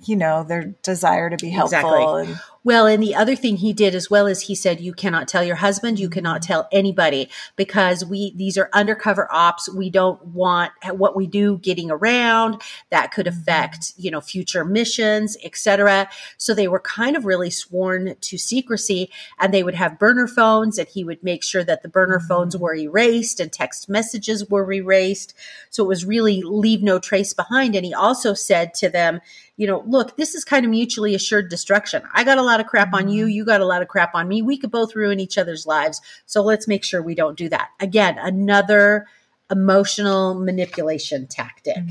[0.04, 2.32] you know their desire to be helpful Exactly.
[2.32, 5.28] and Well, and the other thing he did as well is he said, you cannot
[5.28, 9.72] tell your husband, you cannot tell anybody because we, these are undercover ops.
[9.72, 13.38] We don't want what we do getting around that could mm-hmm.
[13.38, 16.08] affect, you know, future missions, etc.
[16.38, 20.76] So they were kind of really sworn to secrecy and they would have burner phones
[20.76, 22.64] and he would make sure that the burner phones mm-hmm.
[22.64, 25.34] were erased and text messages were erased.
[25.70, 27.76] So it was really leave no trace behind.
[27.76, 29.20] And he also said to them,
[29.56, 32.02] you know, look, this is kind of mutually assured destruction.
[32.12, 33.26] I got a lot of crap on you.
[33.26, 34.42] You got a lot of crap on me.
[34.42, 36.00] We could both ruin each other's lives.
[36.26, 37.70] So let's make sure we don't do that.
[37.80, 39.06] Again, another
[39.50, 41.84] emotional manipulation tactic.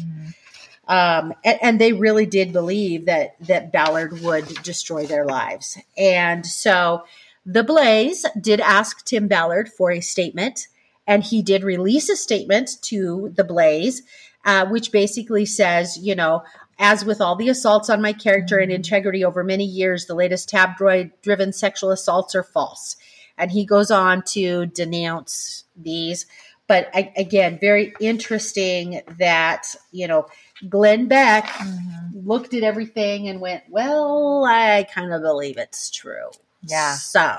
[0.87, 5.77] Um, and, and they really did believe that that Ballard would destroy their lives.
[5.97, 7.05] And so
[7.45, 10.67] the Blaze did ask Tim Ballard for a statement,
[11.07, 14.03] and he did release a statement to the Blaze,
[14.43, 16.43] uh, which basically says, you know,
[16.77, 20.49] as with all the assaults on my character and integrity over many years, the latest
[20.49, 22.97] tabloid driven sexual assaults are false.
[23.37, 26.25] And he goes on to denounce these.
[26.67, 30.27] But I, again, very interesting that, you know,
[30.67, 32.27] Glenn Beck mm-hmm.
[32.27, 36.31] looked at everything and went, well, I kind of believe it's true.
[36.63, 36.95] Yeah.
[36.95, 37.37] So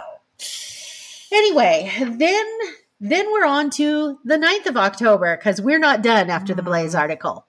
[1.32, 2.46] anyway, then
[3.00, 6.92] then we're on to the 9th of October because we're not done after the Blaze
[6.92, 7.00] mm-hmm.
[7.00, 7.45] article.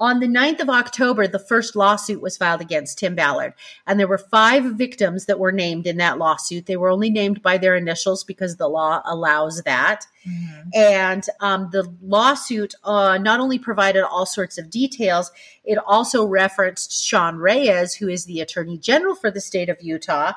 [0.00, 3.54] On the 9th of October, the first lawsuit was filed against Tim Ballard,
[3.86, 6.66] and there were five victims that were named in that lawsuit.
[6.66, 10.04] They were only named by their initials because the law allows that.
[10.28, 10.68] Mm-hmm.
[10.74, 15.30] And um, the lawsuit uh, not only provided all sorts of details,
[15.64, 20.32] it also referenced Sean Reyes, who is the Attorney General for the state of Utah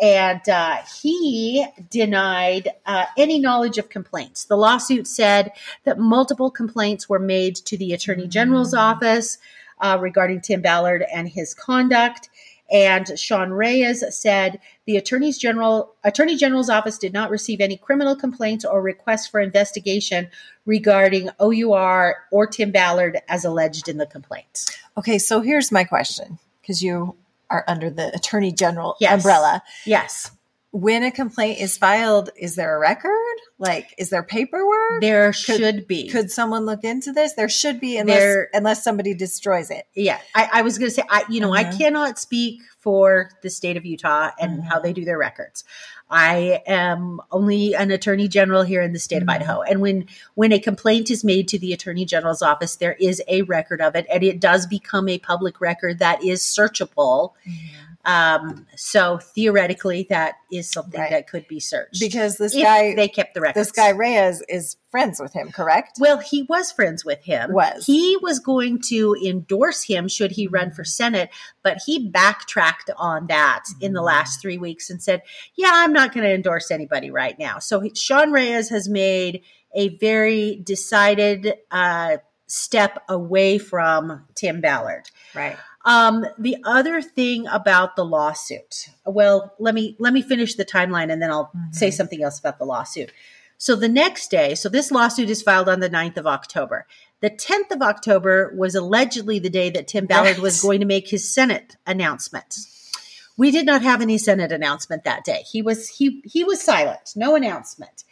[0.00, 4.44] and uh, he denied uh, any knowledge of complaints.
[4.44, 5.52] The lawsuit said
[5.84, 9.38] that multiple complaints were made to the Attorney General's office
[9.80, 12.28] uh, regarding Tim Ballard and his conduct.
[12.72, 18.16] And Sean Reyes said the Attorney's General Attorney General's office did not receive any criminal
[18.16, 20.28] complaints or requests for investigation
[20.64, 24.64] regarding OUR or Tim Ballard as alleged in the complaint.
[24.96, 27.14] Okay, so here's my question because you
[27.54, 29.12] are under the attorney general yes.
[29.12, 29.62] umbrella.
[29.86, 30.32] Yes.
[30.72, 33.36] When a complaint is filed, is there a record?
[33.58, 35.00] Like, is there paperwork?
[35.00, 36.08] There could, should be.
[36.08, 37.34] Could someone look into this?
[37.34, 39.86] There should be, unless there, unless somebody destroys it.
[39.94, 41.68] Yeah, I, I was going to say, I you know, uh-huh.
[41.68, 44.68] I cannot speak for the state of Utah and uh-huh.
[44.68, 45.62] how they do their records.
[46.10, 49.28] I am only an attorney general here in the state mm-hmm.
[49.28, 49.62] of Idaho.
[49.62, 53.42] And when when a complaint is made to the attorney general's office, there is a
[53.42, 57.32] record of it and it does become a public record that is searchable.
[57.46, 57.93] Mm-hmm.
[58.04, 61.10] Um, so theoretically, that is something right.
[61.10, 63.58] that could be searched because this guy they kept the record.
[63.58, 65.98] This guy Reyes is friends with him, correct?
[65.98, 67.52] Well, he was friends with him.
[67.52, 71.30] Was he was going to endorse him should he run for senate,
[71.62, 73.86] but he backtracked on that mm-hmm.
[73.86, 75.22] in the last three weeks and said,
[75.56, 79.42] "Yeah, I'm not going to endorse anybody right now." So Sean Reyes has made
[79.74, 85.10] a very decided uh, step away from Tim Ballard.
[85.34, 85.56] Right.
[85.84, 91.12] Um, the other thing about the lawsuit, well, let me let me finish the timeline
[91.12, 91.72] and then I'll mm-hmm.
[91.72, 93.12] say something else about the lawsuit.
[93.58, 96.86] So the next day, so this lawsuit is filed on the 9th of October.
[97.20, 100.42] The 10th of October was allegedly the day that Tim Ballard right.
[100.42, 102.56] was going to make his Senate announcement.
[103.36, 105.42] We did not have any Senate announcement that day.
[105.50, 108.04] He was he he was silent, no announcement.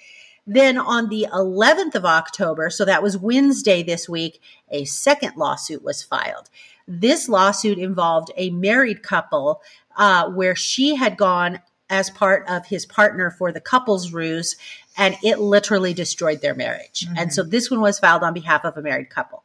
[0.47, 5.85] Then on the 11th of October, so that was Wednesday this week, a second lawsuit
[5.85, 6.51] was filed.
[6.87, 9.63] This lawsuit involved a married couple
[9.97, 14.57] uh, where she had gone as part of his partner for the couples ruse
[14.97, 17.07] and it literally destroyed their marriage.
[17.07, 17.19] Mm-hmm.
[17.19, 19.45] And so this one was filed on behalf of a married couple.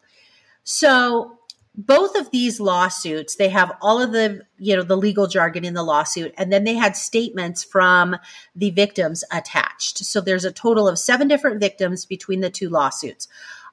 [0.64, 1.38] So
[1.78, 5.76] both of these lawsuits, they have all of the, you know, the legal jargon in
[5.76, 8.18] the lawsuit, and then they had statements from
[8.56, 10.00] the victims attached.
[10.00, 13.28] So there's a total of seven different victims between the two lawsuits.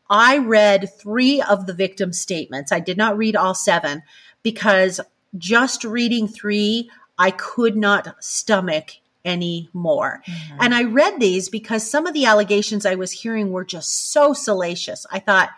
[0.08, 2.72] I read three of the victim statements.
[2.72, 4.02] I did not read all seven
[4.42, 5.00] because
[5.36, 10.22] just reading three, I could not stomach any more.
[10.26, 10.56] Mm-hmm.
[10.60, 14.32] And I read these because some of the allegations I was hearing were just so
[14.32, 15.06] salacious.
[15.10, 15.50] I thought,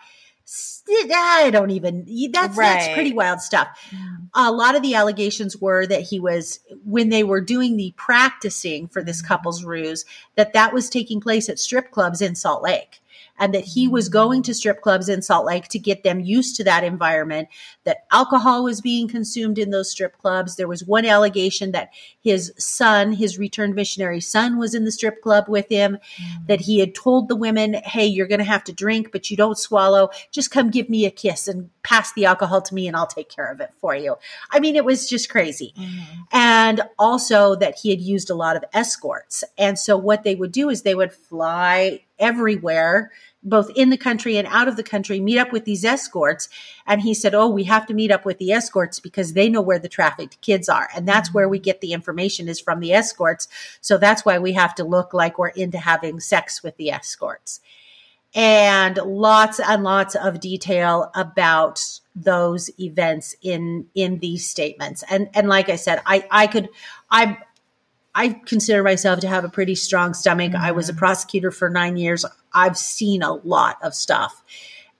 [0.89, 2.79] I don't even that's right.
[2.79, 3.67] that's pretty wild stuff.
[3.89, 4.25] Mm-hmm.
[4.33, 8.87] A lot of the allegations were that he was when they were doing the practicing
[8.87, 9.27] for this mm-hmm.
[9.27, 10.05] couple's ruse
[10.35, 13.01] that that was taking place at strip clubs in Salt Lake
[13.37, 16.55] and that he was going to strip clubs in Salt Lake to get them used
[16.55, 17.47] to that environment,
[17.83, 20.55] that alcohol was being consumed in those strip clubs.
[20.55, 25.21] There was one allegation that his son, his returned missionary son, was in the strip
[25.21, 26.47] club with him, mm.
[26.47, 29.37] that he had told the women, Hey, you're going to have to drink, but you
[29.37, 30.09] don't swallow.
[30.31, 33.29] Just come give me a kiss and pass the alcohol to me and I'll take
[33.29, 34.17] care of it for you.
[34.51, 35.73] I mean, it was just crazy.
[35.77, 36.21] Mm-hmm.
[36.33, 39.45] And also that he had used a lot of escorts.
[39.57, 43.11] And so what they would do is they would fly everywhere
[43.43, 46.49] both in the country and out of the country meet up with these escorts
[46.87, 49.61] and he said oh we have to meet up with the escorts because they know
[49.61, 52.91] where the trafficked kids are and that's where we get the information is from the
[52.91, 53.47] escorts
[53.79, 57.61] so that's why we have to look like we're into having sex with the escorts
[58.35, 61.81] and lots and lots of detail about
[62.15, 66.69] those events in in these statements and and like i said i i could
[67.09, 67.37] i
[68.19, 70.53] I consider myself to have a pretty strong stomach.
[70.53, 70.65] Mm-hmm.
[70.65, 70.99] I was a mm-hmm.
[70.99, 72.25] prosecutor for nine years.
[72.51, 74.43] I've seen a lot of stuff.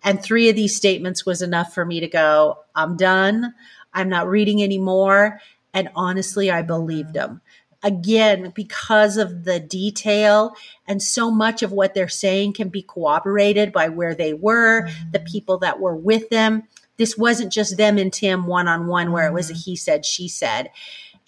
[0.03, 3.55] And three of these statements was enough for me to go, I'm done.
[3.91, 5.41] I'm not reading anymore.
[5.73, 7.41] And honestly, I believed them.
[7.88, 10.54] Again, because of the detail
[10.86, 15.12] and so much of what they're saying can be corroborated by where they were, mm-hmm.
[15.12, 16.63] the people that were with them.
[16.97, 19.62] This wasn't just them and Tim one on one where it was a mm-hmm.
[19.62, 20.69] he said, she said.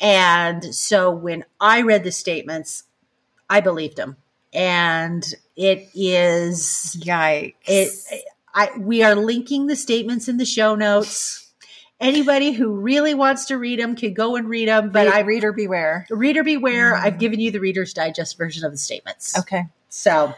[0.01, 2.83] And so when I read the statements,
[3.49, 4.17] I believed them.
[4.51, 5.23] And
[5.55, 7.53] it is yikes.
[7.65, 11.48] It I we are linking the statements in the show notes.
[11.99, 14.91] Anybody who really wants to read them can go and read them.
[14.91, 16.07] But I reader beware.
[16.09, 16.93] Reader beware.
[16.93, 17.01] Mm.
[17.01, 19.37] I've given you the Reader's Digest version of the statements.
[19.37, 19.63] Okay.
[19.89, 20.33] So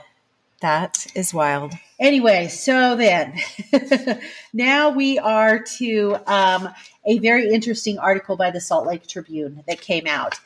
[0.62, 1.74] That is wild.
[2.00, 3.40] Anyway, so then
[4.54, 6.70] now we are to um,
[7.06, 10.40] a very interesting article by the Salt Lake Tribune that came out.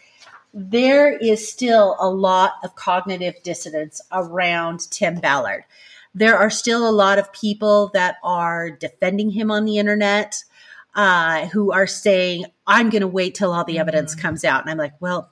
[0.53, 5.65] There is still a lot of cognitive dissonance around Tim Ballard.
[6.13, 10.45] There are still a lot of people that are defending him on the internet
[10.95, 14.21] uh, who are saying, I'm going to wait till all the evidence mm.
[14.21, 14.61] comes out.
[14.61, 15.31] And I'm like, well,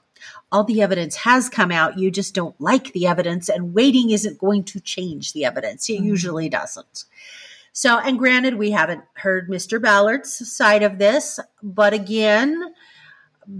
[0.52, 1.98] all the evidence has come out.
[1.98, 5.88] You just don't like the evidence, and waiting isn't going to change the evidence.
[5.88, 6.06] It mm-hmm.
[6.06, 7.04] usually doesn't.
[7.72, 9.82] So, and granted, we haven't heard Mr.
[9.82, 12.72] Ballard's side of this, but again,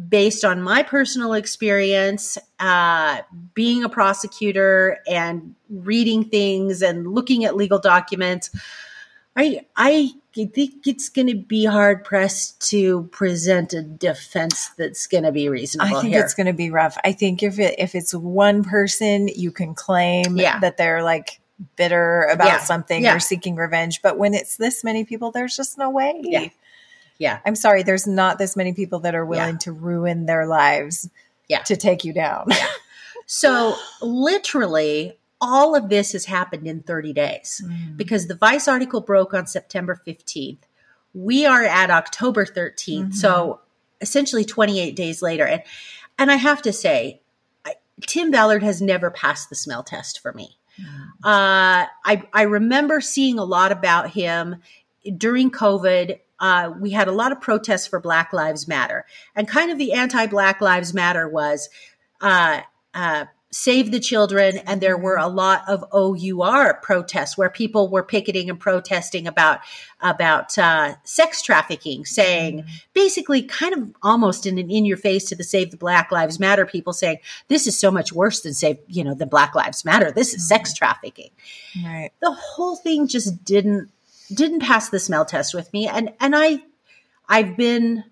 [0.09, 3.23] based on my personal experience, uh,
[3.55, 8.51] being a prosecutor and reading things and looking at legal documents,
[9.37, 15.23] I I think it's going to be hard pressed to present a defense that's going
[15.23, 15.97] to be reasonable.
[15.97, 16.25] I think here.
[16.25, 16.99] it's going to be rough.
[17.05, 20.59] I think if it if it's one person, you can claim yeah.
[20.59, 21.41] that they're like
[21.77, 22.59] bitter about yeah.
[22.59, 23.15] something yeah.
[23.15, 26.21] or seeking revenge, but when it's this many people, there's just no way.
[26.25, 26.49] Yeah.
[27.19, 27.39] Yeah.
[27.47, 31.09] I'm sorry, there's not this many people that are willing to ruin their lives
[31.49, 31.63] yeah.
[31.63, 32.49] to take you down.
[33.27, 37.97] So literally all of this has happened in 30 days mm.
[37.97, 40.61] because the Vice article broke on September 15th.
[41.13, 42.99] We are at October 13th.
[42.99, 43.11] Mm-hmm.
[43.13, 43.61] So
[44.01, 45.47] essentially 28 days later.
[45.47, 45.63] And,
[46.19, 47.21] and I have to say,
[47.65, 47.75] I,
[48.07, 50.57] Tim Ballard has never passed the smell test for me.
[50.81, 50.87] Mm.
[51.23, 54.57] Uh, I, I remember seeing a lot about him
[55.17, 56.19] during COVID.
[56.41, 59.05] Uh, we had a lot of protests for Black Lives Matter.
[59.37, 61.69] And kind of the anti Black Lives Matter was
[62.21, 62.61] uh,
[62.95, 68.03] uh, Save the Children, and there were a lot of OUR protests where people were
[68.03, 69.61] picketing and protesting about
[70.01, 72.69] about uh, sex trafficking, saying mm-hmm.
[72.95, 76.41] basically kind of almost in an in your face to the Save the Black Lives
[76.41, 79.85] Matter people saying this is so much worse than Save you know the Black Lives
[79.85, 80.11] Matter.
[80.11, 80.49] This is mm-hmm.
[80.49, 81.31] sex trafficking.
[81.85, 82.11] Right.
[82.21, 83.89] The whole thing just didn't
[84.35, 86.59] didn't pass the smell test with me, and and I
[87.29, 88.03] I've been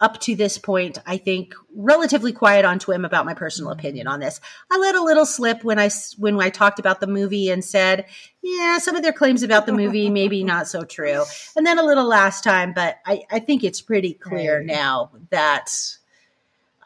[0.00, 4.18] up to this point, I think relatively quiet on Twim about my personal opinion on
[4.18, 4.40] this.
[4.70, 8.06] I let a little slip when I when I talked about the movie and said,
[8.42, 11.84] "Yeah, some of their claims about the movie maybe not so true," and then a
[11.84, 12.72] little last time.
[12.72, 14.66] But I, I think it's pretty clear right.
[14.66, 15.70] now that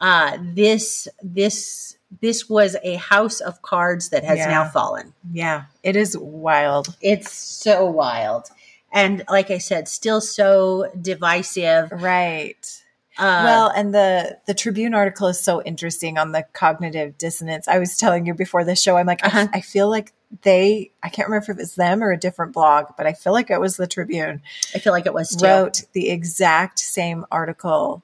[0.01, 4.49] uh, this this this was a house of cards that has yeah.
[4.49, 5.13] now fallen.
[5.31, 6.95] Yeah, it is wild.
[7.01, 8.49] It's so wild.
[8.91, 11.91] And like I said, still so divisive.
[11.91, 12.81] Right
[13.17, 17.67] uh, well, and the the Tribune article is so interesting on the cognitive dissonance.
[17.67, 19.47] I was telling you before the show, I'm like, uh-huh.
[19.53, 22.51] I, I, feel like they, I can't remember if it was them or a different
[22.53, 24.41] blog, but I feel like it was the Tribune.
[24.73, 25.45] I feel like it was too.
[25.45, 28.03] Wrote the exact same article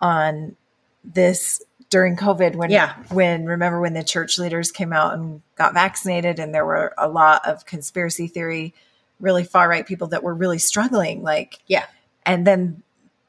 [0.00, 0.56] on
[1.04, 2.94] this during COVID when, yeah.
[3.10, 7.08] when remember when the church leaders came out and got vaccinated, and there were a
[7.08, 8.74] lot of conspiracy theory,
[9.20, 11.86] really far right people that were really struggling, like yeah,
[12.26, 12.82] and then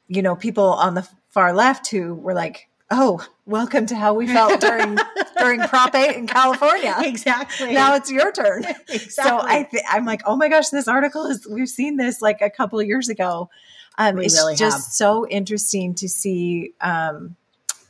[0.08, 4.28] you know people on the far left who were like, "Oh, welcome to how we
[4.28, 4.98] felt during
[5.40, 7.74] during Prop 8 in California." Exactly.
[7.74, 8.64] Now it's your turn.
[8.64, 9.00] exactly.
[9.10, 12.42] So I th- I'm like, "Oh my gosh, this article is we've seen this like
[12.42, 13.50] a couple of years ago."
[13.98, 14.94] Um, we it's really just have.
[14.94, 17.36] so interesting to see um,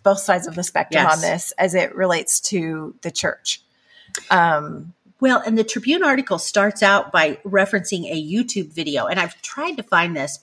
[0.01, 1.15] both sides of the spectrum yes.
[1.15, 3.61] on this as it relates to the church.
[4.31, 9.39] Um, well, and the Tribune article starts out by referencing a YouTube video, and I've
[9.41, 10.39] tried to find this,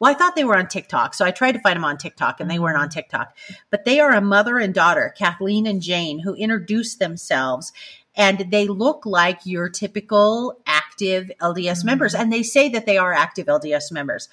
[0.00, 1.14] well, I thought they were on TikTok.
[1.14, 2.86] So I tried to find them on TikTok and they weren't on.
[2.96, 3.36] TikTok.
[3.70, 7.72] But they are a mother and daughter, Kathleen and Jane, who introduced themselves
[8.16, 11.86] and they look like your typical active LDS mm-hmm.
[11.86, 12.14] members.
[12.14, 14.28] And they say that they are active LDS members.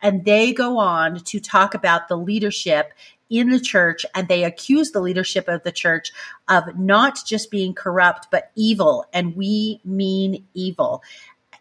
[0.00, 2.92] And they go on to talk about the leadership
[3.30, 6.12] in the church and they accuse the leadership of the church
[6.46, 9.06] of not just being corrupt, but evil.
[9.12, 11.02] And we mean evil.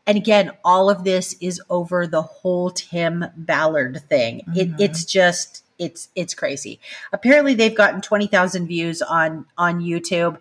[0.05, 4.41] And again, all of this is over the whole Tim Ballard thing.
[4.41, 4.59] Mm-hmm.
[4.59, 6.79] It, it's just it's it's crazy.
[7.11, 10.37] Apparently, they've gotten twenty thousand views on on YouTube.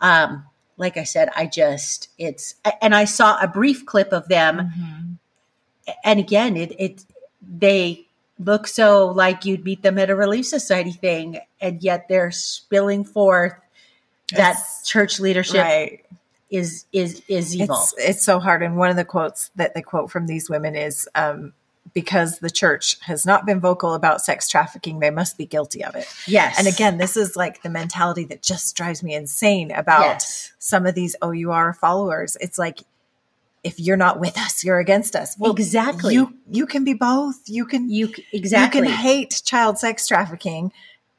[0.00, 0.46] Um,
[0.76, 5.92] like I said, I just it's and I saw a brief clip of them, mm-hmm.
[6.04, 7.04] and again, it it
[7.40, 8.06] they
[8.38, 13.04] look so like you'd meet them at a Relief Society thing, and yet they're spilling
[13.04, 13.54] forth
[14.34, 16.04] that church leadership right
[16.52, 17.76] is is is evil.
[17.76, 18.62] It's, it's, so hard.
[18.62, 21.54] And one of the quotes that they quote from these women is um,
[21.94, 25.96] because the church has not been vocal about sex trafficking, they must be guilty of
[25.96, 26.06] it.
[26.26, 26.58] Yes.
[26.58, 30.52] And again, this is like the mentality that just drives me insane about yes.
[30.58, 32.36] some of these OUR followers.
[32.40, 32.80] It's like
[33.64, 35.36] if you're not with us, you're against us.
[35.38, 36.14] Well, exactly.
[36.14, 37.40] You you can be both.
[37.46, 40.72] You can you exactly you can hate child sex trafficking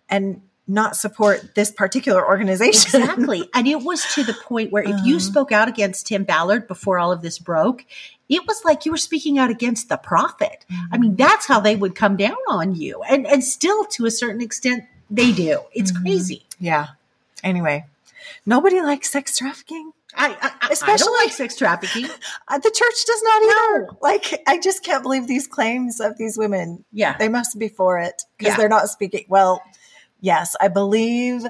[0.09, 3.01] and not support this particular organization.
[3.01, 3.49] Exactly.
[3.53, 5.19] and it was to the point where if you Uh-huh.
[5.19, 7.85] spoke out against Tim Ballard before all of this broke,
[8.29, 10.65] it was like you were speaking out against the prophet.
[10.91, 13.01] I mean, that's how they would come down on you.
[13.03, 15.59] And and still to a certain extent they do.
[15.73, 16.01] It's Mhm.
[16.01, 16.45] crazy.
[16.59, 16.87] yeah.
[17.43, 17.85] Anyway,
[18.45, 19.91] nobody likes sex trafficking.
[20.15, 22.05] I, I, I Especially- don't like sex trafficking.
[22.47, 23.81] Uh, the church does not either.
[23.91, 23.97] No.
[24.01, 26.85] Like, I just can't believe these claims of these women.
[26.93, 27.17] Yeah.
[27.17, 28.57] They must be for it because Yeah.
[28.57, 29.25] they're not speaking.
[29.27, 29.61] Well,
[30.23, 31.45] yes, I believe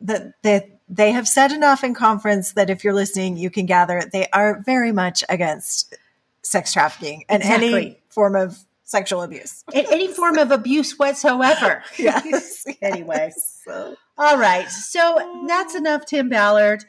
[0.00, 4.02] that they, they have said enough in conference that if you're listening, you can gather
[4.12, 5.94] they are very much against
[6.42, 9.64] sex trafficking and any form of sexual abuse.
[9.74, 11.82] Any form of abuse whatsoever.
[11.98, 12.64] Yes.
[12.82, 13.32] Anyway.
[13.66, 14.70] So, All right.
[14.70, 16.84] So that's enough, Tim Ballard.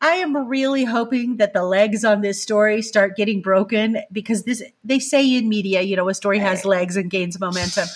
[0.00, 4.62] I am really hoping that the legs on this story start getting broken because this
[4.84, 7.88] they say in media, you know, a story has legs and gains momentum.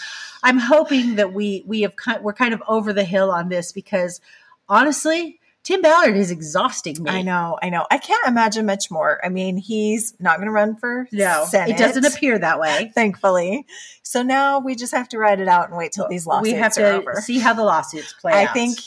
[0.45, 4.21] I'm hoping that we we have we're kind of over the hill on this because
[4.69, 7.11] honestly, Tim Ballard is exhausting me.
[7.11, 7.87] I know, I know.
[7.91, 9.19] I can't imagine much more.
[9.25, 11.71] I mean, he's not going to run for No, Senate.
[11.75, 12.93] it doesn't appear that way.
[12.95, 13.67] thankfully.
[14.03, 16.59] So now we just have to ride it out and wait till these lawsuits we
[16.59, 17.15] have to over.
[17.23, 18.53] see how the lawsuits play I out.
[18.55, 18.79] think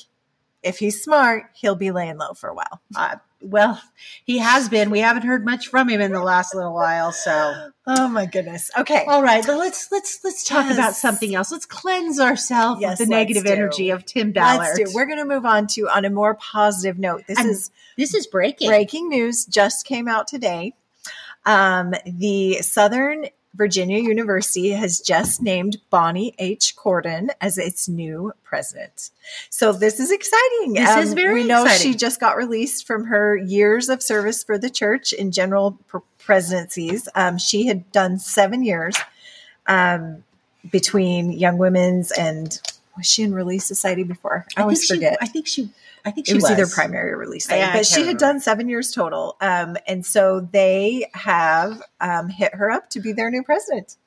[0.62, 2.82] if he's smart, he'll be laying low for a while.
[2.96, 3.82] Uh, well,
[4.26, 4.90] he has been.
[4.90, 8.70] We haven't heard much from him in the last little while, so Oh my goodness.
[8.78, 9.06] Okay.
[9.08, 11.52] All right, well, let's let's let's talk about something else.
[11.52, 13.52] Let's cleanse ourselves Yes, of the negative do.
[13.52, 14.78] energy of Tim Ballard.
[14.78, 14.96] Let's do.
[14.96, 17.24] We're going to move on to on a more positive note.
[17.28, 18.70] This And is this is breaking.
[18.70, 20.74] breaking news just came out today.
[21.46, 23.28] Um, the Southern
[23.58, 26.76] Virginia University has just named Bonnie H.
[26.76, 29.10] Cordon as its new president.
[29.50, 30.78] So this is exciting.
[30.78, 31.92] Um, This is very We know exciting.
[31.92, 35.80] she just got released from her years of service for the church in general
[36.20, 37.10] presidencies.
[37.16, 38.96] Um, she had done seven years
[39.66, 40.24] um,
[40.72, 42.62] between Young Women's and
[42.96, 44.46] was she in Relief Society before?
[44.56, 44.94] I, I always think she.
[45.06, 45.70] forget I think she.
[46.08, 48.20] I think she it was, either primary or release date, but she had remember.
[48.20, 49.36] done seven years total.
[49.42, 53.98] Um, and so they have um, hit her up to be their new president.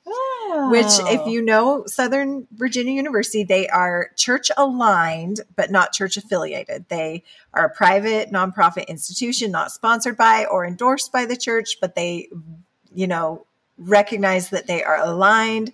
[0.70, 1.28] Which, if Oh.
[1.28, 6.86] you know Southern Virginia University, they are church aligned, but not church affiliated.
[6.88, 7.22] They
[7.53, 12.28] are a private nonprofit institution, not sponsored by or endorsed by the church, but they,
[12.94, 13.44] you know,
[13.76, 15.72] recognize that they are aligned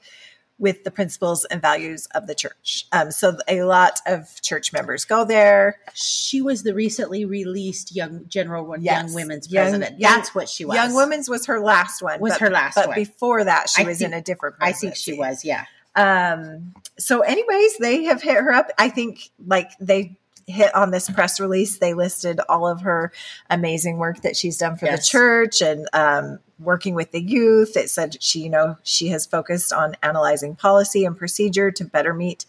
[0.59, 2.87] with the principles and values of the church.
[2.91, 5.79] Um, so a lot of church members go there.
[5.93, 9.05] she was the recently released young general Yes.
[9.05, 10.01] young women's Young- president.
[10.01, 10.77] young- That's what she was.
[10.77, 12.21] Young Women's was her last one.
[12.21, 12.95] Was but, her last But one.
[12.95, 14.57] before that, she I was think- in a different.
[14.61, 15.45] I think she was.
[15.45, 15.65] Yeah.
[15.95, 18.71] Um, so, anyways, they have hit her up.
[18.79, 21.78] I think like they hit on this press release.
[21.78, 23.12] They listed all of her
[23.51, 25.01] amazing work that she's done for Yes.
[25.07, 27.76] the church and um, working with the youth.
[27.76, 32.14] It said she, you know, she has focused on analyzing policy and procedure to better
[32.14, 32.47] meet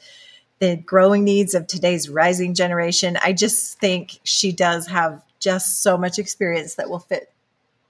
[0.59, 3.17] the growing needs of today's rising generation.
[3.23, 7.31] I just think she does have just so much experience that will fit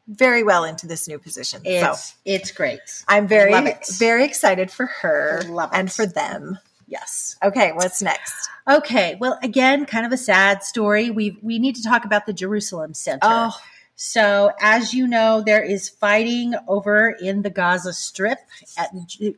[0.07, 1.61] very well into this new position.
[1.63, 2.79] so It's it's great.
[3.09, 3.51] I'm very,
[3.97, 5.41] very excited for her
[5.73, 6.59] and for them.
[6.88, 7.35] Yes.
[7.43, 8.49] Okay, what's next?
[8.67, 9.17] Okay.
[9.19, 11.09] Well, again, kind of a sad story.
[11.09, 13.19] We we need to talk about the Jerusalem Center.
[13.23, 13.51] Oh,
[13.95, 18.38] So, as you know, there is fighting over in the Gaza Strip.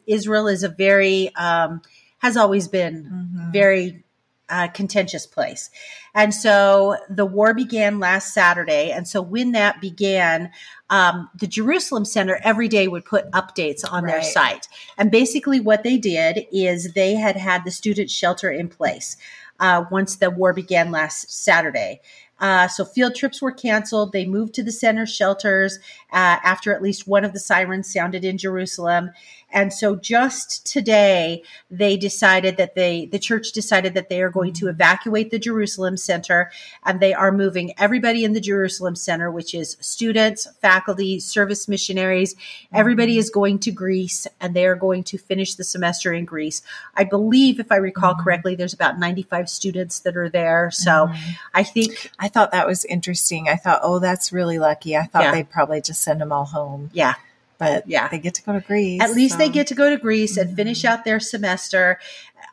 [0.05, 1.81] Israel is a very, um,
[2.19, 3.53] has always been mhm.
[3.53, 4.03] very
[4.49, 5.69] uh, contentious place.
[6.13, 8.91] And so the war began last Saturday.
[8.91, 10.51] And so when that began,
[10.89, 14.67] um, the Jerusalem Center every day would put updates on their site.
[14.97, 19.17] And basically, what they did is they had had the student shelter in place
[19.59, 22.01] uh, once the war began last Saturday.
[22.39, 24.13] Uh, so field trips were canceled.
[24.13, 25.79] They moved to the center shelters
[26.11, 29.11] uh, after at least one of the sirens sounded in Jerusalem.
[29.51, 31.41] And so just today,
[31.71, 35.97] they decided that they, the church decided that they are going to evacuate the Jerusalem
[35.97, 36.51] Center
[36.85, 42.35] and they are moving everybody in the Jerusalem Center, which is students, faculty, service missionaries.
[42.71, 46.61] Everybody is going to Greece and they are going to finish the semester in Greece.
[46.95, 48.23] I believe, if I recall Mhm.
[48.23, 50.69] correctly, there's about 95 students that are there.
[50.69, 51.17] So Mhm.
[51.55, 53.49] I think, I thought that was interesting.
[53.49, 54.95] I thought, oh, that's really lucky.
[54.95, 55.31] I thought Yeah.
[55.31, 57.15] they'd probably just send them all home, yeah,
[57.57, 58.07] but Yeah.
[58.07, 59.01] they get to go to Greece.
[59.01, 61.99] at least they get to go to Greece and finish out their semester.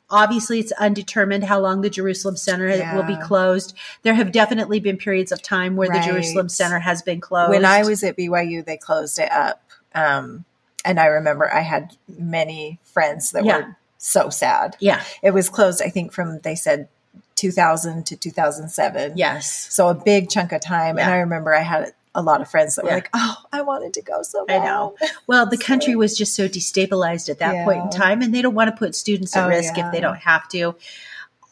[0.09, 3.74] Obviously, it's undetermined how long the Jerusalem Center will be closed.
[4.03, 6.01] There have definitely been periods of time where Right.
[6.01, 7.51] the Jerusalem Center has been closed.
[7.51, 9.62] When I was at BYU, they closed it up.
[9.97, 10.44] Um,
[10.84, 13.57] and I remember I had many friends that Yeah.
[13.59, 14.76] were so sad.
[14.78, 16.86] yeah, It was closed, I think, from they said
[17.34, 19.14] 2000 to 2007.
[19.16, 20.99] yes, So a big chunk of time.
[20.99, 23.94] And I remember I had a lot of friends that were like, oh, I wanted
[23.94, 24.96] to go so I know.
[25.28, 28.54] Well, the country was just so destabilized at that point in time, and they don't
[28.54, 29.86] want to put students at Oh, risk yeah.
[29.86, 30.74] if they don't have to.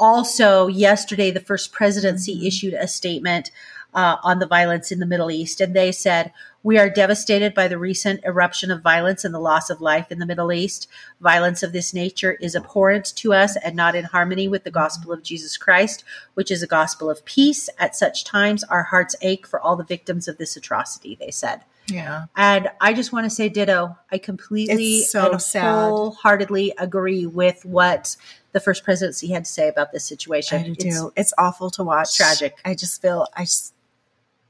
[0.01, 3.51] also, yesterday, the first presidency issued a statement
[3.95, 6.33] uh, on the violence in the Middle East, and they said,
[6.65, 10.19] We are devastated by the recent eruption of violence and the loss of life in
[10.19, 10.89] the Middle East.
[11.21, 15.13] Violence of this nature is abhorrent to us and not in harmony with the gospel
[15.13, 17.69] of Jesus Christ, which is a gospel of peace.
[17.79, 21.61] At such times, our hearts ache for all the victims of this atrocity, they said.
[21.89, 22.25] Yeah.
[22.35, 23.99] And I just want to say ditto.
[24.11, 25.71] I completely It's so and sad.
[25.91, 28.17] wholeheartedly agree with what
[28.53, 30.61] the first presidency had to say about this situation.
[30.61, 32.17] I do It's- It's awful to watch.
[32.17, 32.57] tragic.
[32.65, 33.74] I just feel I just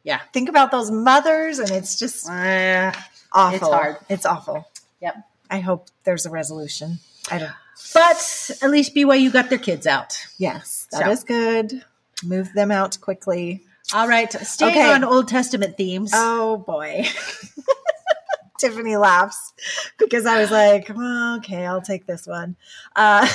[0.05, 0.21] Yeah.
[0.33, 2.93] think about those mothers and it's just Uh,
[3.33, 3.57] awful.
[3.57, 3.97] It's hard.
[4.09, 4.69] It's awful.
[5.01, 5.17] Yep.
[5.51, 6.99] I hope there's a resolution.
[7.31, 7.53] I don't
[7.93, 10.17] but at least BYU got their kids out.
[10.39, 11.27] Yes, that is So.
[11.27, 11.85] good.
[12.23, 13.65] Move them out quickly.
[13.93, 14.33] All right.
[14.33, 14.93] Staying Okay.
[14.93, 16.13] on Old Testament themes.
[16.15, 17.05] Oh boy.
[18.59, 19.53] Tiffany laughs
[19.99, 22.57] because I was like, well, okay, I'll take this one.
[22.95, 23.29] Uh,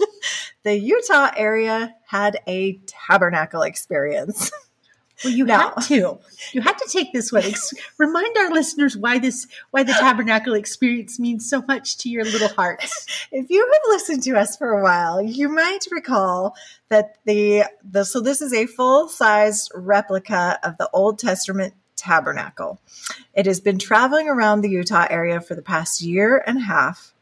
[0.64, 4.50] the Utah area had a tabernacle experience.
[5.24, 5.58] well, you no.
[5.58, 6.18] had to.
[6.52, 7.44] You had to take this one.
[7.44, 12.24] Ex- remind our listeners why this, why the tabernacle experience means so much to your
[12.24, 13.06] little hearts.
[13.32, 16.54] if you have listened to us for a while, you might recall
[16.88, 22.78] that the the so this is a full-sized replica of the Old Testament tabernacle.
[23.34, 27.12] It has been traveling around the Utah area for the past year and a half,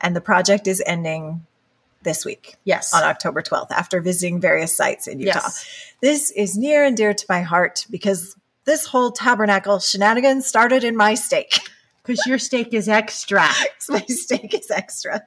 [0.00, 1.46] and the project is ending
[2.02, 2.92] this week Yes.
[2.92, 5.40] on October 12th after visiting various sites in Utah.
[5.44, 5.66] Yes.
[6.00, 10.96] This is near and dear to my heart because this whole tabernacle shenanigans started in
[10.96, 11.58] my stake.
[12.04, 13.46] Because your stake is extra.
[13.88, 15.22] my stake is extra.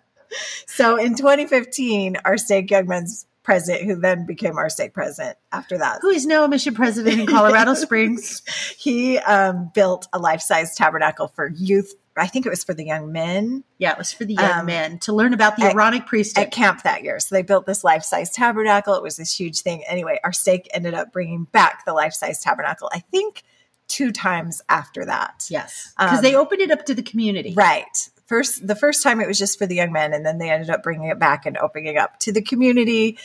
[0.67, 5.99] So in 2015, our stake Youngman's president, who then became our state president after that,
[6.01, 8.41] Who is now a mission president in Colorado Springs?
[8.78, 11.93] he um, built a life-size tabernacle for youth.
[12.18, 14.66] I think it was for the young men Yeah, it was for the young Um,
[14.68, 16.45] men to learn about the at- Aaronic priesthood.
[16.45, 17.20] at camp that year.
[17.20, 18.93] So they built this life-size tabernacle.
[18.95, 19.84] It was this huge thing.
[19.86, 22.89] Anyway, our stake ended up bringing back the life-size tabernacle.
[22.93, 23.43] I think
[23.88, 25.45] two times after that.
[25.49, 27.53] yes, because Um, they opened it up to the community.
[27.55, 28.09] Right.
[28.28, 30.72] First, the first time it was just for the young men, and then they ended
[30.72, 33.20] up bringing it back and opening it up to the community,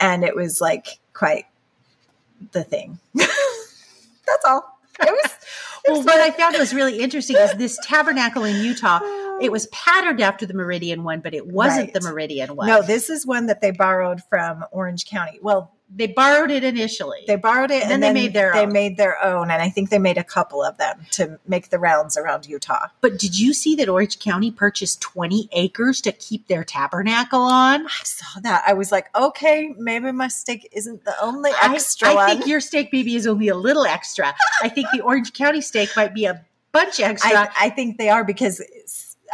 [0.00, 1.44] and it was like quite
[2.52, 2.98] the thing.
[3.14, 4.78] That's all.
[5.00, 5.32] It was.
[5.88, 9.00] Well, what I found was really interesting is this tabernacle in Utah.
[9.40, 11.92] It was patterned after the Meridian one, but it wasn't Right.
[11.94, 12.66] the Meridian one.
[12.68, 12.82] no.
[12.82, 15.38] This is one that they borrowed from Orange County.
[15.42, 17.20] Well, they borrowed it initially.
[17.28, 18.72] they borrowed it, And and, then they made their They own.
[18.72, 21.78] made their own, and I think they made a couple of them to make the
[21.78, 22.88] rounds around Utah.
[23.00, 27.86] but did you see that Orange County purchased 20 acres to keep their tabernacle on?
[27.86, 28.64] I saw that.
[28.66, 32.28] I was like, okay, maybe my stake isn't the only extra I, one.
[32.30, 34.34] think your stake baby is only a little extra.
[34.62, 37.30] I think the Orange County stake might be a bunch extra.
[37.38, 38.60] I, I think they are because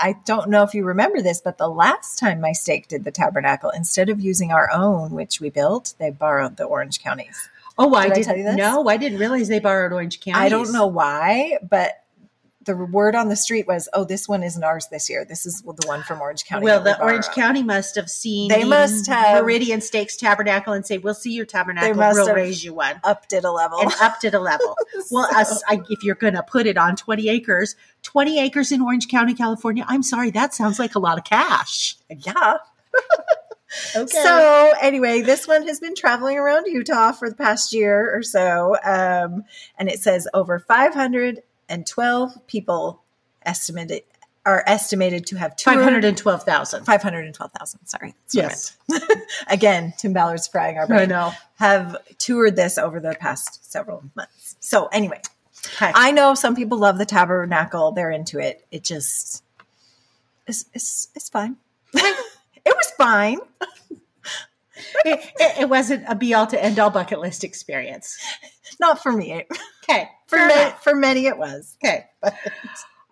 [0.01, 3.11] I don't know if you remember this, but the last time my stake did the
[3.11, 7.49] tabernacle, instead of using our own, which we built, they borrowed the Orange Counties.
[7.79, 8.57] oh, I did I didn't this?
[8.57, 10.39] No, I didn't realize they borrowed Orange County.
[10.39, 12.02] I don't know why, but
[12.65, 15.25] the word on the street was, "Oh, this one isn't ours this year.
[15.25, 17.27] This is the one from Orange County." Well, the Orange.
[17.29, 21.47] County must have seen They must have- Meridian Stake's Tabernacle and say, "We'll see your
[21.47, 21.95] tabernacle.
[21.95, 23.81] must We'll raise you one." upped it a level.
[23.81, 24.77] and upped it a level.
[25.11, 28.81] Well, us, I, if you're going to put it on 20 acres, 20 acres in
[28.81, 31.97] Orange County, California, I'm sorry, that sounds like a lot of cash.
[32.09, 32.55] yeah.
[33.97, 34.07] Okay.
[34.23, 38.77] So anyway, this one has been traveling around Utah for the past year or so,
[38.85, 39.45] um,
[39.79, 40.59] and it says over
[41.73, 43.03] 512 people
[43.45, 44.03] estimated
[44.45, 46.85] are estimated to have toured 512,000.
[46.85, 47.87] 512,000.
[47.87, 48.77] Sorry, that's Yes.
[49.49, 51.03] Again, Tim Ballard's frying our brain.
[51.03, 51.33] I know.
[51.61, 54.57] Have toured this over the past several months.
[54.61, 55.21] So anyway,
[55.77, 55.93] Okay.
[55.95, 58.67] I know some people love the tabernacle; they're into it.
[58.73, 59.45] It just,
[60.49, 61.57] it's it's, it's fine.
[61.95, 62.25] it
[62.67, 63.39] was fine.
[65.05, 68.19] it, it- it wasn't a be all to end all bucket list experience.
[68.81, 69.47] Not for me.
[69.83, 70.09] Okay.
[70.27, 71.77] For many, for many, it was.
[71.85, 72.07] Okay.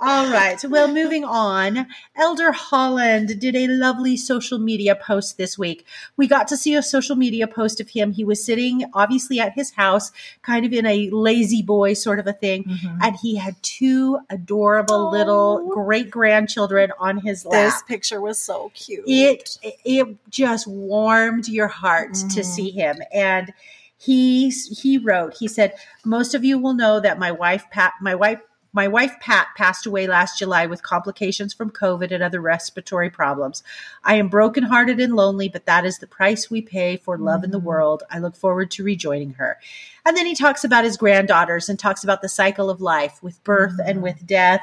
[0.02, 0.58] All right.
[0.64, 1.86] Well, moving on.
[2.16, 5.84] Elder Holland did a lovely social media post this week.
[6.16, 8.12] We got to see a social media post of him.
[8.12, 10.10] He was sitting obviously at his house,
[10.40, 12.64] kind of in a lazy boy sort of a thing.
[13.02, 17.52] And he had two adorable little great grandchildren on his lap.
[17.74, 19.04] This picture was so cute.
[19.06, 22.44] it it just warmed your heart to Mhm.
[22.46, 23.52] see him and
[24.00, 25.74] he he wrote he said
[26.04, 28.40] most of you will know that my wife pat my wife
[28.72, 33.64] my wife Pat passed away last July with complications from COVID and other respiratory problems.
[34.04, 37.50] I am brokenhearted and lonely, but that is the price we pay for love in
[37.50, 37.64] the Mhm.
[37.64, 38.04] world.
[38.10, 39.58] I look forward to rejoining her.
[40.06, 43.42] And then he talks about his granddaughters and talks about the cycle of life with
[43.42, 44.02] birth and Mhm.
[44.02, 44.62] with death.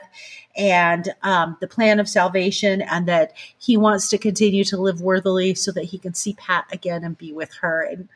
[0.59, 5.53] and um, the plan of salvation, and that he wants to continue to live worthily
[5.53, 7.83] so that he can see Pat again and be with her.
[7.83, 8.09] And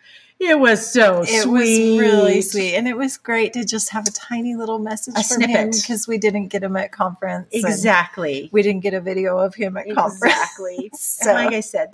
[0.49, 1.35] it was so sweet.
[1.35, 1.91] it sweet.
[1.91, 5.23] was really sweet, and it was great to just have a tiny little message A
[5.23, 7.47] from him because we didn't get him at conference.
[7.51, 8.49] Exactly.
[8.51, 10.23] we didn't get a video of him at conference.
[10.35, 10.89] Exactly.
[10.97, 11.91] So- and like I said,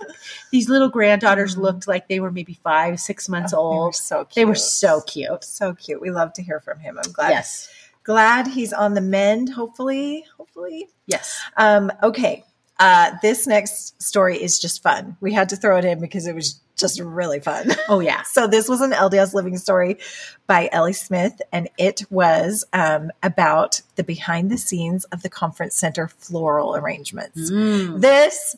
[0.50, 1.60] these little granddaughters Mhm.
[1.62, 3.94] looked like they were maybe five, six months Oh, they old.
[3.94, 4.34] so cute.
[4.34, 5.44] They were so cute.
[5.44, 6.00] so cute.
[6.00, 6.98] We love to hear from him.
[7.02, 7.30] I'm glad.
[7.30, 7.68] Yes.
[8.04, 9.50] Glad he's on the mend.
[9.50, 10.88] Hopefully, hopefully.
[11.06, 11.38] Yes.
[11.56, 12.44] Um, okay.
[12.80, 15.16] Uh, this next story is just fun.
[15.20, 17.72] We had to throw it in because it was just really fun.
[17.88, 18.22] Oh, yeah.
[18.38, 19.98] So this was an LDS Living story
[20.46, 25.74] by Ellie Smith, and it was um, about the behind the scenes of the conference
[25.74, 27.50] center floral arrangements.
[27.50, 28.00] Mm.
[28.00, 28.56] This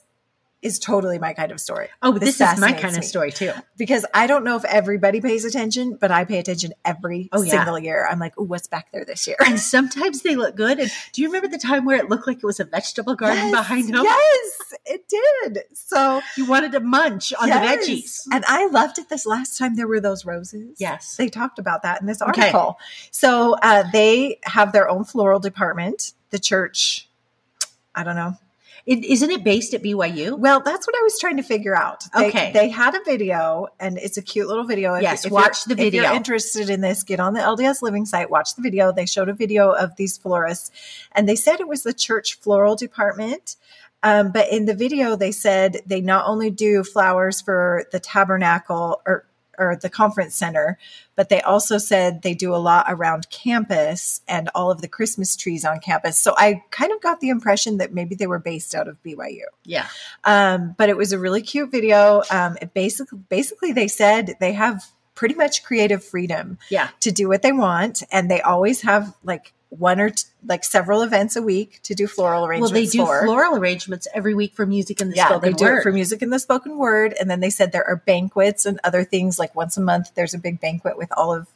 [0.62, 3.52] is totally my kind of story Oh, this, is my kind of story too.
[3.78, 7.50] because I don't know if everybody pays attention, but I pay attention every Oh, yeah.
[7.52, 8.06] single year.
[8.10, 9.36] I'm like, Ooh, what's back there this year?
[9.46, 10.78] And sometimes they look good.
[10.78, 13.38] And do you remember the time where it looked like it was a vegetable garden
[13.48, 14.04] Yes, behind them?
[14.04, 15.64] Yes, it did.
[15.72, 17.86] So You wanted to munch on yes.
[17.86, 18.20] the veggies.
[18.30, 19.08] and I loved it.
[19.08, 20.76] This last time there were those roses.
[20.78, 21.16] Yes.
[21.16, 22.42] they talked about that in this Okay.
[22.42, 22.78] article.
[23.10, 26.12] So uh, they have their own floral department.
[26.30, 27.08] The church,
[27.94, 28.34] I don't know.
[28.90, 30.36] It, isn't it based at BYU?
[30.36, 32.02] Well, that's what I was trying to figure out.
[32.12, 32.50] They, Okay.
[32.52, 34.94] they had a video, and it's a cute little video.
[34.94, 36.12] If- Yes, if watch the If you're video.
[36.12, 38.90] interested in this, get on the LDS Living site, watch the video.
[38.90, 40.72] They showed a video of these florists,
[41.12, 43.54] and they said it was the church floral department.
[44.02, 49.00] Um, but in the video, they said they not only do flowers for the tabernacle
[49.06, 49.24] or
[49.60, 50.78] or the conference center,
[51.14, 55.36] but they also said they do a lot around campus and all of the Christmas
[55.36, 56.18] trees on campus.
[56.18, 59.42] So I kind of got the impression that maybe they were based out of BYU.
[59.64, 59.86] Yeah.
[60.24, 62.22] Um, but it was a really cute video.
[62.30, 64.82] Um, it basically, basically, they said they have
[65.14, 66.88] pretty much creative freedom Yeah.
[67.00, 71.02] to do what they want, and they always have like one or t- like several
[71.02, 72.72] events a week to do floral arrangements.
[72.72, 73.24] Well, they do for.
[73.24, 75.78] floral arrangements every week for music and the Yeah, spoken they do word.
[75.78, 78.78] it for music and the spoken word, and then they said there are banquets and
[78.84, 79.38] other things.
[79.38, 81.48] Like once a month, there's a big banquet with all of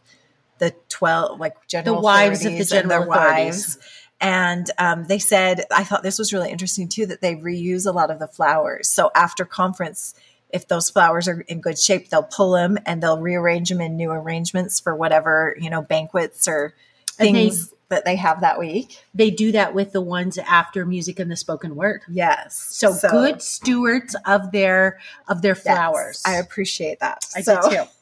[0.58, 3.78] the twelve like general the wives of the authorities and general wives.
[4.20, 7.90] And um, they said, I thought this was really interesting too, that they reuse a
[7.90, 8.88] lot of the flowers.
[8.88, 10.14] So after conference,
[10.50, 13.96] if those flowers are in good shape, they'll pull them and they'll rearrange them in
[13.96, 16.74] new arrangements for whatever, you know, banquets or
[17.08, 18.98] things that they have that week.
[19.14, 22.02] they do that with the ones after music and the spoken word.
[22.08, 22.56] Yes.
[22.56, 26.22] So, good stewards of their of their Yes, flowers.
[26.26, 27.24] I appreciate that.
[27.36, 27.82] I So- do too.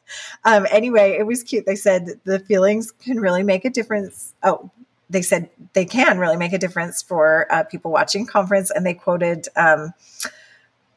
[0.45, 1.65] Um, anyway, it was cute.
[1.65, 4.35] They said the feelings can really make a difference.
[4.43, 4.71] Oh,
[5.09, 8.71] they said they can really make a difference for uh, people watching conference.
[8.71, 9.95] And they quoted, um,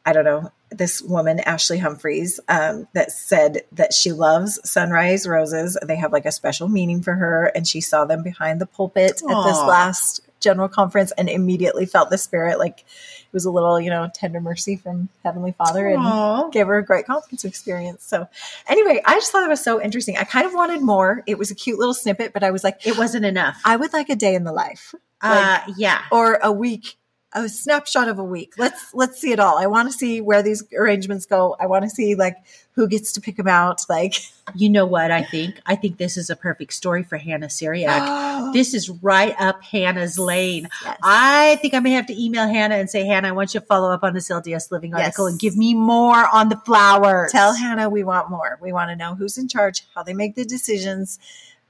[0.06, 5.78] I don't know, this woman, Ashley Humphreys, um, that said that she loves sunrise roses.
[5.84, 7.52] They have like a special meaning for her.
[7.56, 12.10] And she saw them behind the pulpit at this last general conference and immediately felt
[12.10, 12.60] the spirit.
[12.60, 15.88] Like it was a little, you know, tender mercy from Heavenly Father.
[15.88, 16.50] And Aw.
[16.50, 18.04] gave her a great conference experience.
[18.04, 18.28] So,
[18.68, 20.18] anyway, I just thought it was so interesting.
[20.18, 21.24] I kind of wanted more.
[21.26, 23.60] It was a cute little snippet, but I was like, It wasn't enough.
[23.66, 26.02] I would like a day in the life uh, yeah.
[26.12, 26.98] or a week,
[27.36, 28.54] a snapshot of a week.
[28.58, 29.58] Let's let's see it all.
[29.60, 31.56] I want to see where these arrangements go.
[31.60, 32.38] I want to see like
[32.72, 33.82] who gets to pick them out.
[33.90, 34.16] Like,
[34.54, 35.60] You know what I think?
[35.66, 38.54] I think this is a perfect story for Hannah Seariac.
[38.54, 40.68] this is right up Hannah's lane.
[40.84, 40.98] Yes.
[41.02, 43.66] I think I may have to email Hannah and say, Hannah, I want you to
[43.66, 45.32] follow up on this LDS Living article Yes.
[45.32, 47.32] and give me more on the flowers.
[47.32, 48.60] Tell Hannah we want more.
[48.62, 51.18] We want to know who's in charge, how they make the decisions,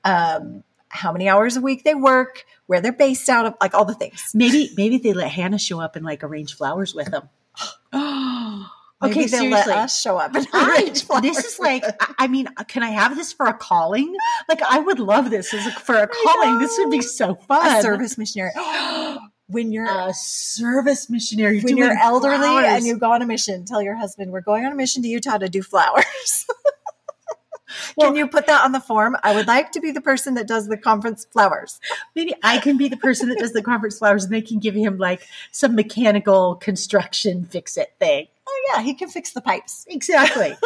[0.03, 0.63] um,
[0.96, 3.93] how many hours a week they work, where they're based out of, like all the
[3.93, 4.32] things.
[4.34, 7.30] Maybe maybe they let Hannah show up and like arrange flowers with them.
[9.04, 9.50] Okay, seriously.
[9.50, 11.84] let us show up and arrange this is like,
[12.18, 14.16] I mean, can I have this for a calling?
[14.48, 16.60] Like, I would love this as a, for a calling.
[16.60, 17.78] This would be so fun.
[17.78, 18.52] a service missionary.
[19.48, 21.62] when you're a service missionary.
[21.62, 22.66] when you're elderly flowers.
[22.68, 25.08] and you go on a mission, tell your husband we're going on a mission to
[25.08, 26.46] Utah to do flowers.
[27.98, 29.16] Well- Can you put that on the form?
[29.24, 31.80] I would like to be the person that does the conference flowers.
[32.16, 34.76] maybe I can be the person that does the conference flowers, and they can give
[34.76, 35.22] him like
[35.52, 38.28] some mechanical construction fix it thing.
[38.48, 39.86] Oh yeah, he can fix the pipes.
[39.90, 40.56] Exactly.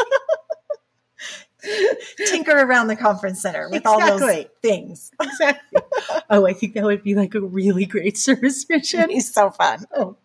[2.28, 4.48] Tinker around the conference center with all those Exactly.
[4.62, 5.12] things.
[5.22, 5.82] exactly.
[6.30, 9.10] Oh, I think that would be like a really great service mission.
[9.10, 9.84] He's so fun.
[9.94, 10.16] Oh.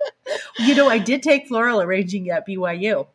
[0.60, 3.08] You know, I did take floral arranging at BYU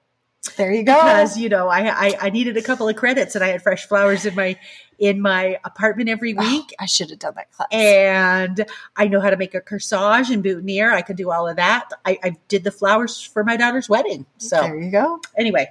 [0.58, 0.94] There you go.
[0.94, 3.86] because you know I, I I needed a couple of credits and I had fresh
[3.88, 4.58] flowers in my
[4.98, 6.74] in my apartment every Oh, week.
[6.80, 7.68] I should have done that class.
[7.72, 8.66] and
[8.96, 10.92] I know how to make a corsage and boutonniere.
[10.92, 11.90] I could do all of that.
[12.06, 14.26] I, I did the flowers for my daughter's wedding.
[14.38, 15.20] So there you go.
[15.38, 15.70] anyway,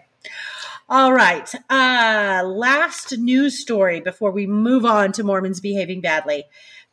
[0.88, 1.50] All right.
[1.70, 6.44] Uh, last news story before we move on to Mormons behaving badly.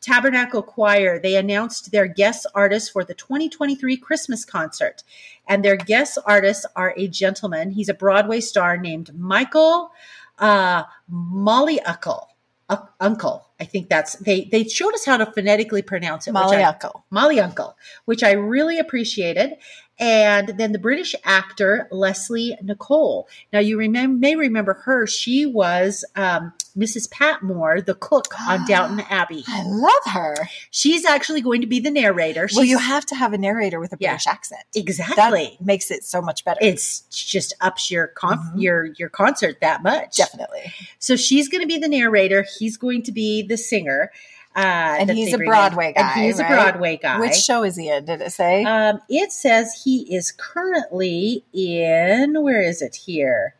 [0.01, 5.03] Tabernacle Choir, they announced their guest artists for the 2023 Christmas concert.
[5.47, 7.71] And their guest artists are a gentleman.
[7.71, 9.91] He's a Broadway star named Michael
[10.39, 12.27] uh, Maliakel.
[12.67, 14.45] Uh, uncle, I think that's they.
[14.45, 16.31] They showed us how to phonetically pronounce it.
[16.31, 19.57] Molly Uncle, Molly Uncle, which I really appreciated.
[19.99, 23.27] And then the British actor Lesley Nicol.
[23.53, 25.05] Now you remember, may remember her.
[25.05, 27.09] She was um, Mrs.
[27.09, 29.43] Patmore, the cook on Downton Abbey.
[29.47, 30.35] I love her.
[30.71, 32.47] She's actually going to be the narrator.
[32.47, 34.11] She's, well, you have to have a narrator with a Yeah.
[34.11, 34.61] British accent.
[34.75, 35.55] exactly.
[35.59, 36.59] That makes it so much better.
[36.61, 38.61] it's just ups your conf- Mhm.
[38.61, 40.17] your your concert that much.
[40.17, 40.73] definitely.
[40.99, 42.45] So she's going to be the narrator.
[42.59, 44.11] He's going to be the singer.
[44.57, 44.59] Uh,
[44.99, 45.51] And he's a bring in.
[45.51, 46.49] Broadway guy, And he's right?
[46.49, 47.19] a Broadway guy.
[47.19, 48.05] Which show is he in?
[48.05, 48.63] Did it say?
[48.63, 53.55] Um, it says he is currently in where is it here?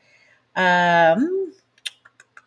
[0.55, 1.51] Um,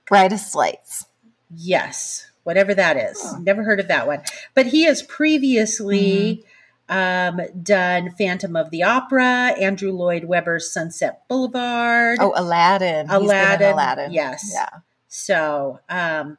[0.09, 1.07] Brightest Lights.
[1.55, 3.19] yes, whatever that is.
[3.23, 3.39] Oh.
[3.39, 4.23] Never heard of that one.
[4.55, 6.45] But he has previously
[6.89, 12.19] um, done Phantom of the Opera, Andrew Lloyd Webber's Sunset Boulevard.
[12.21, 13.09] Oh, Aladdin.
[13.09, 13.73] He's been in Aladdin.
[13.73, 14.13] Aladdin.
[14.13, 14.51] Yes.
[14.53, 14.69] Yeah.
[15.09, 16.39] So, um,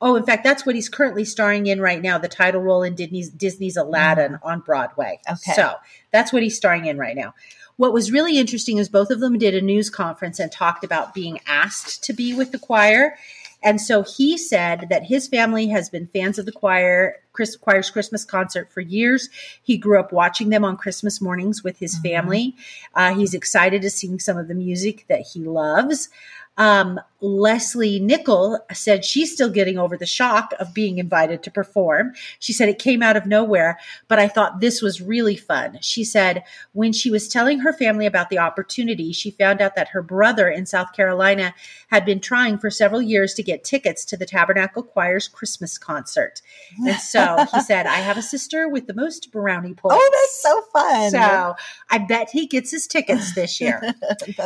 [0.00, 2.18] oh, in fact, that's what he's currently starring in right now.
[2.18, 5.20] The title role in Disney's Disney's Aladdin on Broadway.
[5.30, 5.52] Okay.
[5.52, 5.74] So
[6.12, 7.34] that's what he's starring in right now.
[7.82, 11.14] What was really interesting is both of them did a news conference and talked about
[11.14, 13.16] being asked to be with the choir.
[13.60, 17.90] And so he said that his family has been fans of the choir, Chris choir's
[17.90, 19.30] Christmas concert for years.
[19.64, 22.02] He grew up watching them on Christmas mornings with his Mhm.
[22.02, 22.56] family.
[22.94, 26.08] Uh, he's excited to sing some of the music that he loves.
[26.56, 32.12] Um, Lesley Nicol said she's still getting over the shock of being invited to perform.
[32.40, 35.78] She said it came out of nowhere, but I thought this was really fun.
[35.80, 36.42] She said
[36.72, 40.48] when she was telling her family about the opportunity, she found out that her brother
[40.48, 41.54] in South Carolina
[41.88, 46.42] had been trying for several years to get tickets to the Tabernacle Choir's Christmas concert.
[46.84, 49.96] And so he said, I have a sister with the most brownie points.
[50.00, 51.10] Oh, that's so fun.
[51.12, 51.54] So
[51.88, 53.94] I bet he gets his tickets this year.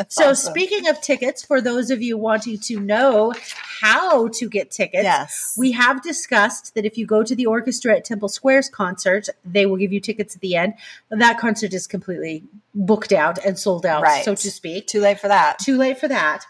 [0.08, 0.52] So, awesome.
[0.52, 3.32] speaking of tickets, for those of you wanting to know
[3.80, 5.54] how to get tickets, yes.
[5.56, 9.66] we have discussed that if you go to the orchestra at Temple Square's concert, they
[9.66, 10.74] will give you tickets at the end.
[11.10, 12.44] That concert is completely
[12.74, 14.24] booked out and sold out, Right.
[14.24, 14.86] so to speak.
[14.86, 15.58] Too late for that.
[15.58, 16.44] Too late for that.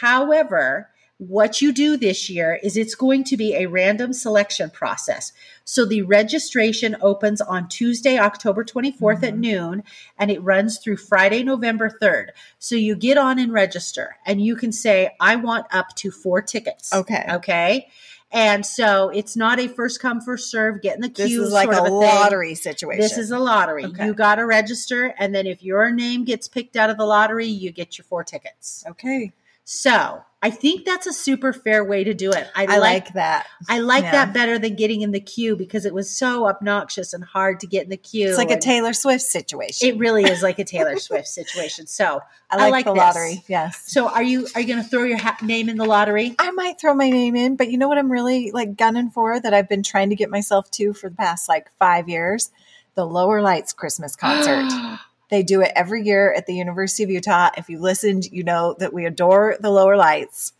[0.00, 0.88] However,
[1.18, 5.32] what you do this year is it's going to be a random selection process.
[5.64, 9.38] So the registration opens on Tuesday, October 24th at Mhm.
[9.38, 9.82] noon,
[10.16, 12.30] and it runs through Friday, November 3rd.
[12.60, 16.40] So you get on and register, and you can say, I want up to four
[16.40, 16.92] tickets.
[16.94, 17.24] Okay.
[17.28, 17.88] Okay.
[18.30, 21.24] And so it's not a first come, first serve, get in the queue.
[21.40, 22.14] This is like sort a of thing.
[22.14, 23.00] lottery situation.
[23.00, 23.86] This is a lottery.
[23.86, 24.04] Okay.
[24.06, 27.46] You got to register, and then if your name gets picked out of the lottery,
[27.46, 28.84] you get your four tickets.
[28.86, 29.32] okay.
[29.64, 32.48] So I think that's a super fair way to do it.
[32.54, 33.48] I, I like, like that.
[33.68, 34.12] I like yeah.
[34.12, 37.66] that better than getting in the queue because it was so obnoxious and hard to
[37.66, 38.28] get in the queue.
[38.28, 39.88] It's like a Taylor Swift situation.
[39.88, 41.88] It really is like a Taylor Swift situation.
[41.88, 42.20] So,
[42.50, 42.98] I I like, like the this.
[43.00, 43.44] lottery.
[43.48, 43.82] Yes.
[43.86, 46.36] so are you are you going to throw your ha- name in the lottery?
[46.38, 49.40] I might throw my name in, but you know what I'm really like gunning for
[49.40, 52.50] that I've been trying to get myself to for the past like five years?
[52.94, 54.70] The Lower Lights Christmas concert.
[55.30, 57.50] they do it every year at the University of Utah.
[57.56, 60.52] If you listened, you know that we adore the Lower Lights.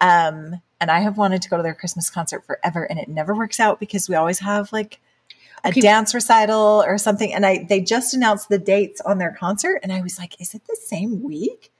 [0.00, 3.34] Um, and I have wanted to go to their Christmas concert forever, and it never
[3.34, 5.00] works out because we always have like
[5.64, 5.80] a Okay.
[5.80, 7.32] dance recital or something.
[7.32, 10.54] And I they just announced the dates on their concert, and I was like, is
[10.54, 11.72] it the same week?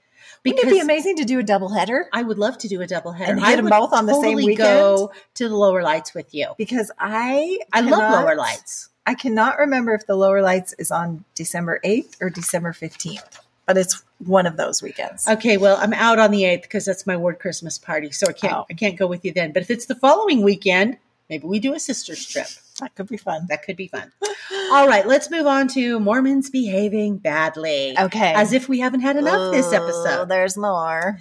[0.45, 2.07] Wouldn't it be amazing to do a double header?
[2.13, 3.31] I would love to do a double header.
[3.33, 6.13] And I hit 'em would both on the same totally Go to the lower lights
[6.13, 6.53] with you.
[6.57, 8.89] Because I I love lower lights.
[9.07, 13.77] I cannot remember if the lower lights is on December 8th or December 15th, but
[13.77, 15.25] it's one of those weekends.
[15.27, 18.33] Okay, well, I'm out on the eighth because that's my word Christmas party, so I
[18.33, 18.65] can't Oh.
[18.69, 19.53] I can't go with you then.
[19.53, 20.97] But if it's the following weekend,
[21.29, 22.47] maybe we do a sisters trip.
[22.81, 23.45] That could be fun.
[23.47, 24.11] That could be fun.
[24.71, 27.97] All right, let's move on to Mormons behaving badly.
[27.97, 28.33] Okay.
[28.33, 29.81] As if we haven't had enough this episode.
[29.81, 30.29] Oh, episode.
[30.29, 31.19] There's more.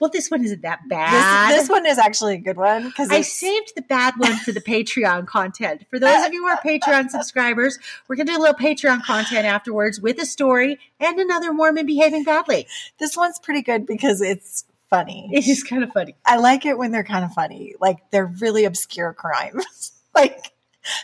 [0.00, 1.52] Well, this one isn't that This, bad.
[1.52, 4.60] this one is actually a good one because I saved the bad one for the
[4.60, 5.84] Patreon content.
[5.90, 9.02] For those of you who are Patreon subscribers, we're going to do a little Patreon
[9.02, 12.66] content afterwards with a story and another Mormon behaving badly.
[12.98, 15.28] this one's pretty good because it's funny.
[15.32, 16.14] It is just kind of funny.
[16.24, 17.74] I like it when they're kind of funny.
[17.80, 19.92] Like they're really obscure crimes.
[20.14, 20.52] like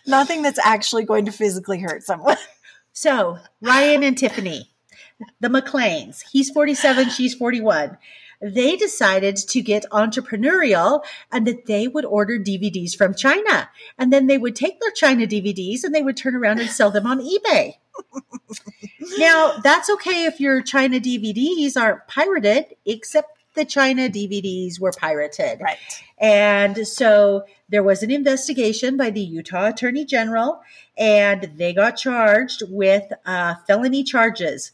[0.06, 2.36] nothing that's actually going to physically hurt someone.
[2.92, 4.70] So, Ryan and Tiffany,
[5.40, 7.98] the McLeans, he's 47, she's 41.
[8.40, 13.70] They decided to get entrepreneurial and that they would order DVDs from China.
[13.98, 16.90] And then they would take their China DVDs and they would turn around and sell
[16.90, 17.74] them on eBay.
[19.18, 25.60] now, that's okay if your China DVDs aren't pirated, except the China DVDs were pirated.
[25.60, 25.78] Right.
[26.18, 30.60] And so there was an investigation by the Utah Attorney General,
[30.98, 34.72] and they got charged with uh, felony charges.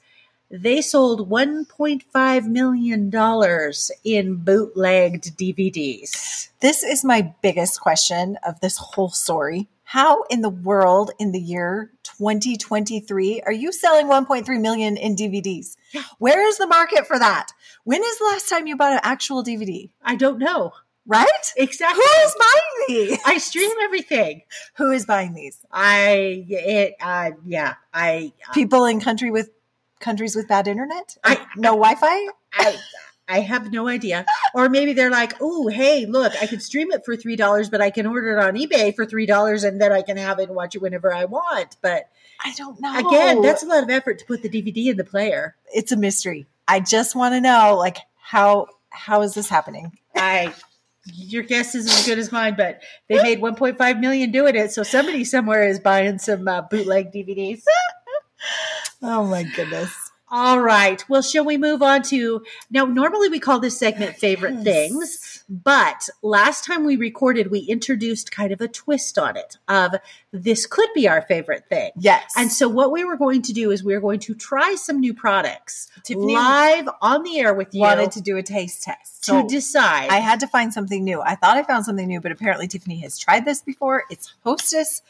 [0.52, 3.72] They sold $1.5 million
[4.02, 6.48] in bootlegged DVDs.
[6.58, 9.68] This is my biggest question of this whole story.
[9.84, 15.76] How in the world in the year 2023 are you selling 1.3 million in DVDs?
[15.92, 16.02] Yeah.
[16.18, 17.52] Where is the market for that?
[17.84, 19.88] When is the last time you bought an actual DVD?
[20.02, 20.72] I don't know.
[21.06, 21.52] Right?
[21.56, 22.02] Exactly.
[22.04, 23.18] Who is buying these?
[23.24, 24.42] I stream everything.
[24.76, 25.64] Who is buying these?
[25.72, 29.50] I it uh yeah, I People in country with
[30.00, 31.16] countries with bad internet?
[31.24, 32.26] I- no Wi-Fi?
[32.54, 32.76] I
[33.28, 34.26] I have no idea.
[34.54, 37.80] Or maybe they're like, "Oh, hey, look, I can stream it for three dollars, but
[37.80, 40.48] I can order it on eBay for three dollars, and then I can have it
[40.48, 42.08] and watch it whenever I want." But
[42.44, 43.08] I don't know.
[43.08, 45.54] again, that's a lot of effort to put the DVD in the player.
[45.72, 46.46] it's a mystery.
[46.66, 49.92] I just want to know like how how is this happening?
[50.16, 50.52] I,
[51.06, 54.82] your guess is as good as mine, but they made 1.5 million doing it, so
[54.82, 57.62] somebody somewhere is buying some uh, bootleg DVDs.
[59.02, 59.92] Oh my goodness.
[60.32, 61.02] All right.
[61.08, 62.84] Well, shall we move on to now?
[62.84, 64.64] Normally we call this segment favorite Yes.
[64.64, 69.96] things, but last time we recorded, we introduced kind of a twist on it of
[70.30, 71.90] this could be our favorite thing.
[71.96, 72.32] Yes.
[72.36, 75.00] And so what we were going to do is we are going to try some
[75.00, 79.24] new products Tiffany live on the air with you wanted to do a taste test.
[79.24, 80.10] to So decide.
[80.10, 81.20] I had to find something new.
[81.20, 84.04] I thought I found something new, but apparently Tiffany has tried this before.
[84.10, 85.02] It's Hostess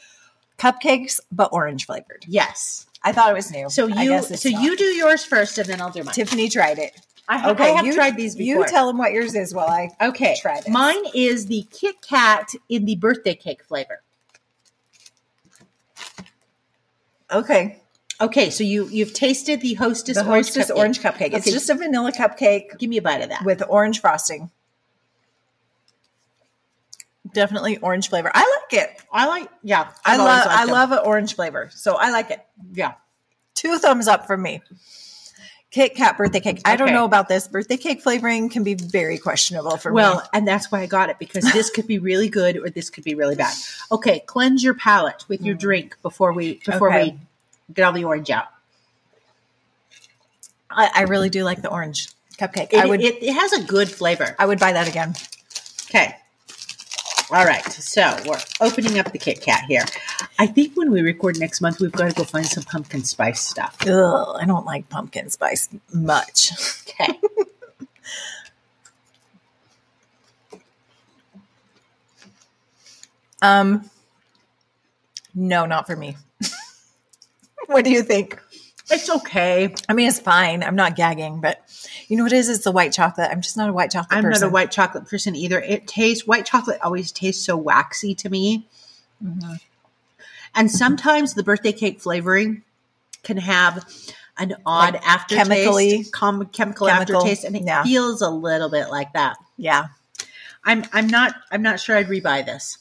[0.57, 2.25] cupcakes, but orange flavored.
[2.27, 2.87] yes.
[3.03, 3.69] I thought it was new.
[3.69, 4.61] So you so not.
[4.63, 6.13] you do yours first, and then I'll do mine.
[6.13, 6.93] Tiffany tried it.
[7.27, 8.63] I, Okay, I have you, tried these before.
[8.63, 10.69] You tell them what yours is while I okay, try this.
[10.69, 14.01] mine is the Kit Kat in the birthday cake flavor.
[17.31, 17.77] Okay.
[18.19, 20.75] Okay, so you you've tasted the Hostess The orange Hostess cupcake.
[20.77, 21.33] orange cupcake.
[21.33, 23.43] It's just a vanilla cupcake Give me a bite of that.
[23.45, 24.51] with orange frosting.
[27.33, 28.31] Definitely orange flavor.
[28.33, 28.39] I
[28.71, 29.01] like it.
[29.11, 30.73] I like, yeah, I I've love I them.
[30.73, 31.69] love an orange flavor.
[31.73, 32.45] So I like it.
[32.73, 32.93] yeah.
[33.55, 34.61] Two thumbs up from me.
[35.69, 36.61] Kit Kat birthday cake.
[36.65, 37.47] I don't know about this.
[37.47, 40.17] Birthday cake flavoring can be very questionable for Well, me.
[40.17, 42.89] Well, and that's why I got it because this could be really good or this
[42.89, 43.53] could be really bad.
[43.89, 46.95] Okay, cleanse your palate with your drink before we before Mm.
[46.95, 47.11] Okay.
[47.67, 48.47] we get all the orange out.
[50.69, 52.73] I, I really do like the orange cupcake.
[52.73, 54.35] It, I would it, it has a good flavor.
[54.39, 55.13] I would buy that again.
[55.89, 56.15] Okay.
[57.31, 57.63] All right.
[57.71, 59.85] So we're opening up the Kit Kat here.
[60.37, 63.39] I think when we record next month, we've got to go find some pumpkin spice
[63.39, 63.77] stuff.
[63.87, 66.51] Ugh, I don't like pumpkin spice much.
[66.89, 67.19] Okay.
[73.43, 73.89] Um
[75.33, 76.15] no, not for me.
[77.65, 78.39] what do you think?
[78.91, 79.73] it's okay.
[79.87, 80.63] I mean, it's fine.
[80.63, 81.61] I'm not gagging, but
[82.11, 82.49] you know what it is?
[82.49, 83.29] It's the white chocolate.
[83.31, 84.41] I'm just not a white chocolate I'm person.
[84.41, 85.61] not a white chocolate person either.
[85.61, 88.67] It tastes white chocolate always tastes so waxy to me.
[89.23, 89.53] Mm-hmm.
[90.53, 92.63] And sometimes the birthday cake flavoring
[93.23, 93.85] can have
[94.37, 97.83] an odd Like aftertaste, chemically- com- chemical, chemical, aftertaste, and it yeah.
[97.83, 99.37] feels a little bit like that.
[99.55, 99.85] Yeah.
[100.65, 102.77] I'm I'm not I'm not sure I'd rebuy this.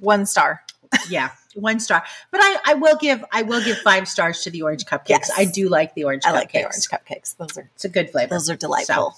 [0.00, 0.62] One star.
[1.08, 2.04] Yeah, one star.
[2.30, 5.08] But I, I will give I will give five stars to the orange cupcakes.
[5.08, 5.30] Yes.
[5.36, 6.34] I do like the orange I cupcakes.
[6.34, 7.36] like the orange cupcakes.
[7.36, 8.30] Those are It's a good flavor.
[8.34, 9.16] those are delightful.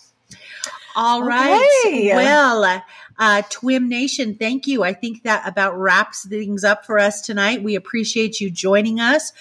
[0.97, 1.82] All right.
[1.86, 2.14] Okay.
[2.14, 2.80] Well, uh,
[3.18, 4.82] uh, Twim Nation, thank you.
[4.82, 7.62] I think that about wraps things up for us tonight.
[7.62, 9.32] We appreciate you joining us.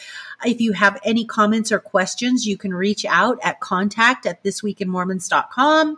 [0.46, 5.98] If you have any comments or questions, you can reach out at contact at thisweekinmormons.com.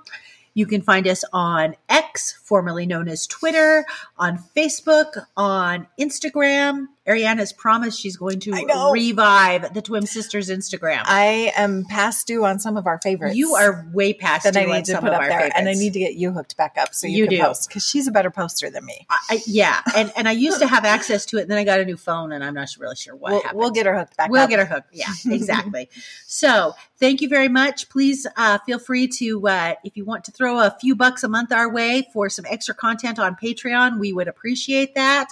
[0.59, 3.85] You can find us on X, formerly known as Twitter,
[4.17, 6.87] on Facebook, on Instagram.
[7.07, 8.51] Ariana has promised she's going to
[8.93, 11.01] revive the Twin Sisters Instagram.
[11.05, 13.35] I am past due on some of our favorites.
[13.35, 15.27] you are way past that I due on need to some put of up our
[15.29, 17.43] there, and I need to get you hooked back up so you, You can do.
[17.43, 19.07] post because she's a better poster than me.
[19.09, 21.63] I, I- yeah, and and I used to have access to it, and then I
[21.63, 23.59] got a new phone, and I'm not really sure what We'll, happened.
[23.59, 24.29] we'll get her hooked back.
[24.29, 24.49] We'll up.
[24.49, 24.89] get her hooked.
[24.93, 25.89] Yeah, exactly.
[26.27, 27.89] so thank you very much.
[27.89, 31.27] Please uh, feel free to, uh, if you want to throw a few bucks a
[31.29, 35.27] month our way for some extra content on Patreon, we would appreciate that.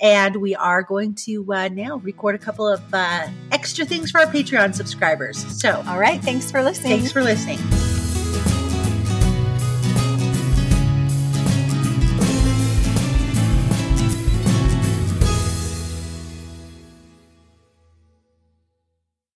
[0.00, 4.20] And we are going to uh, now record a couple of uh, extra things for
[4.20, 5.44] our Patreon subscribers.
[5.60, 6.20] So All right.
[6.20, 6.98] Thanks for listening.
[6.98, 7.58] thanks for listening.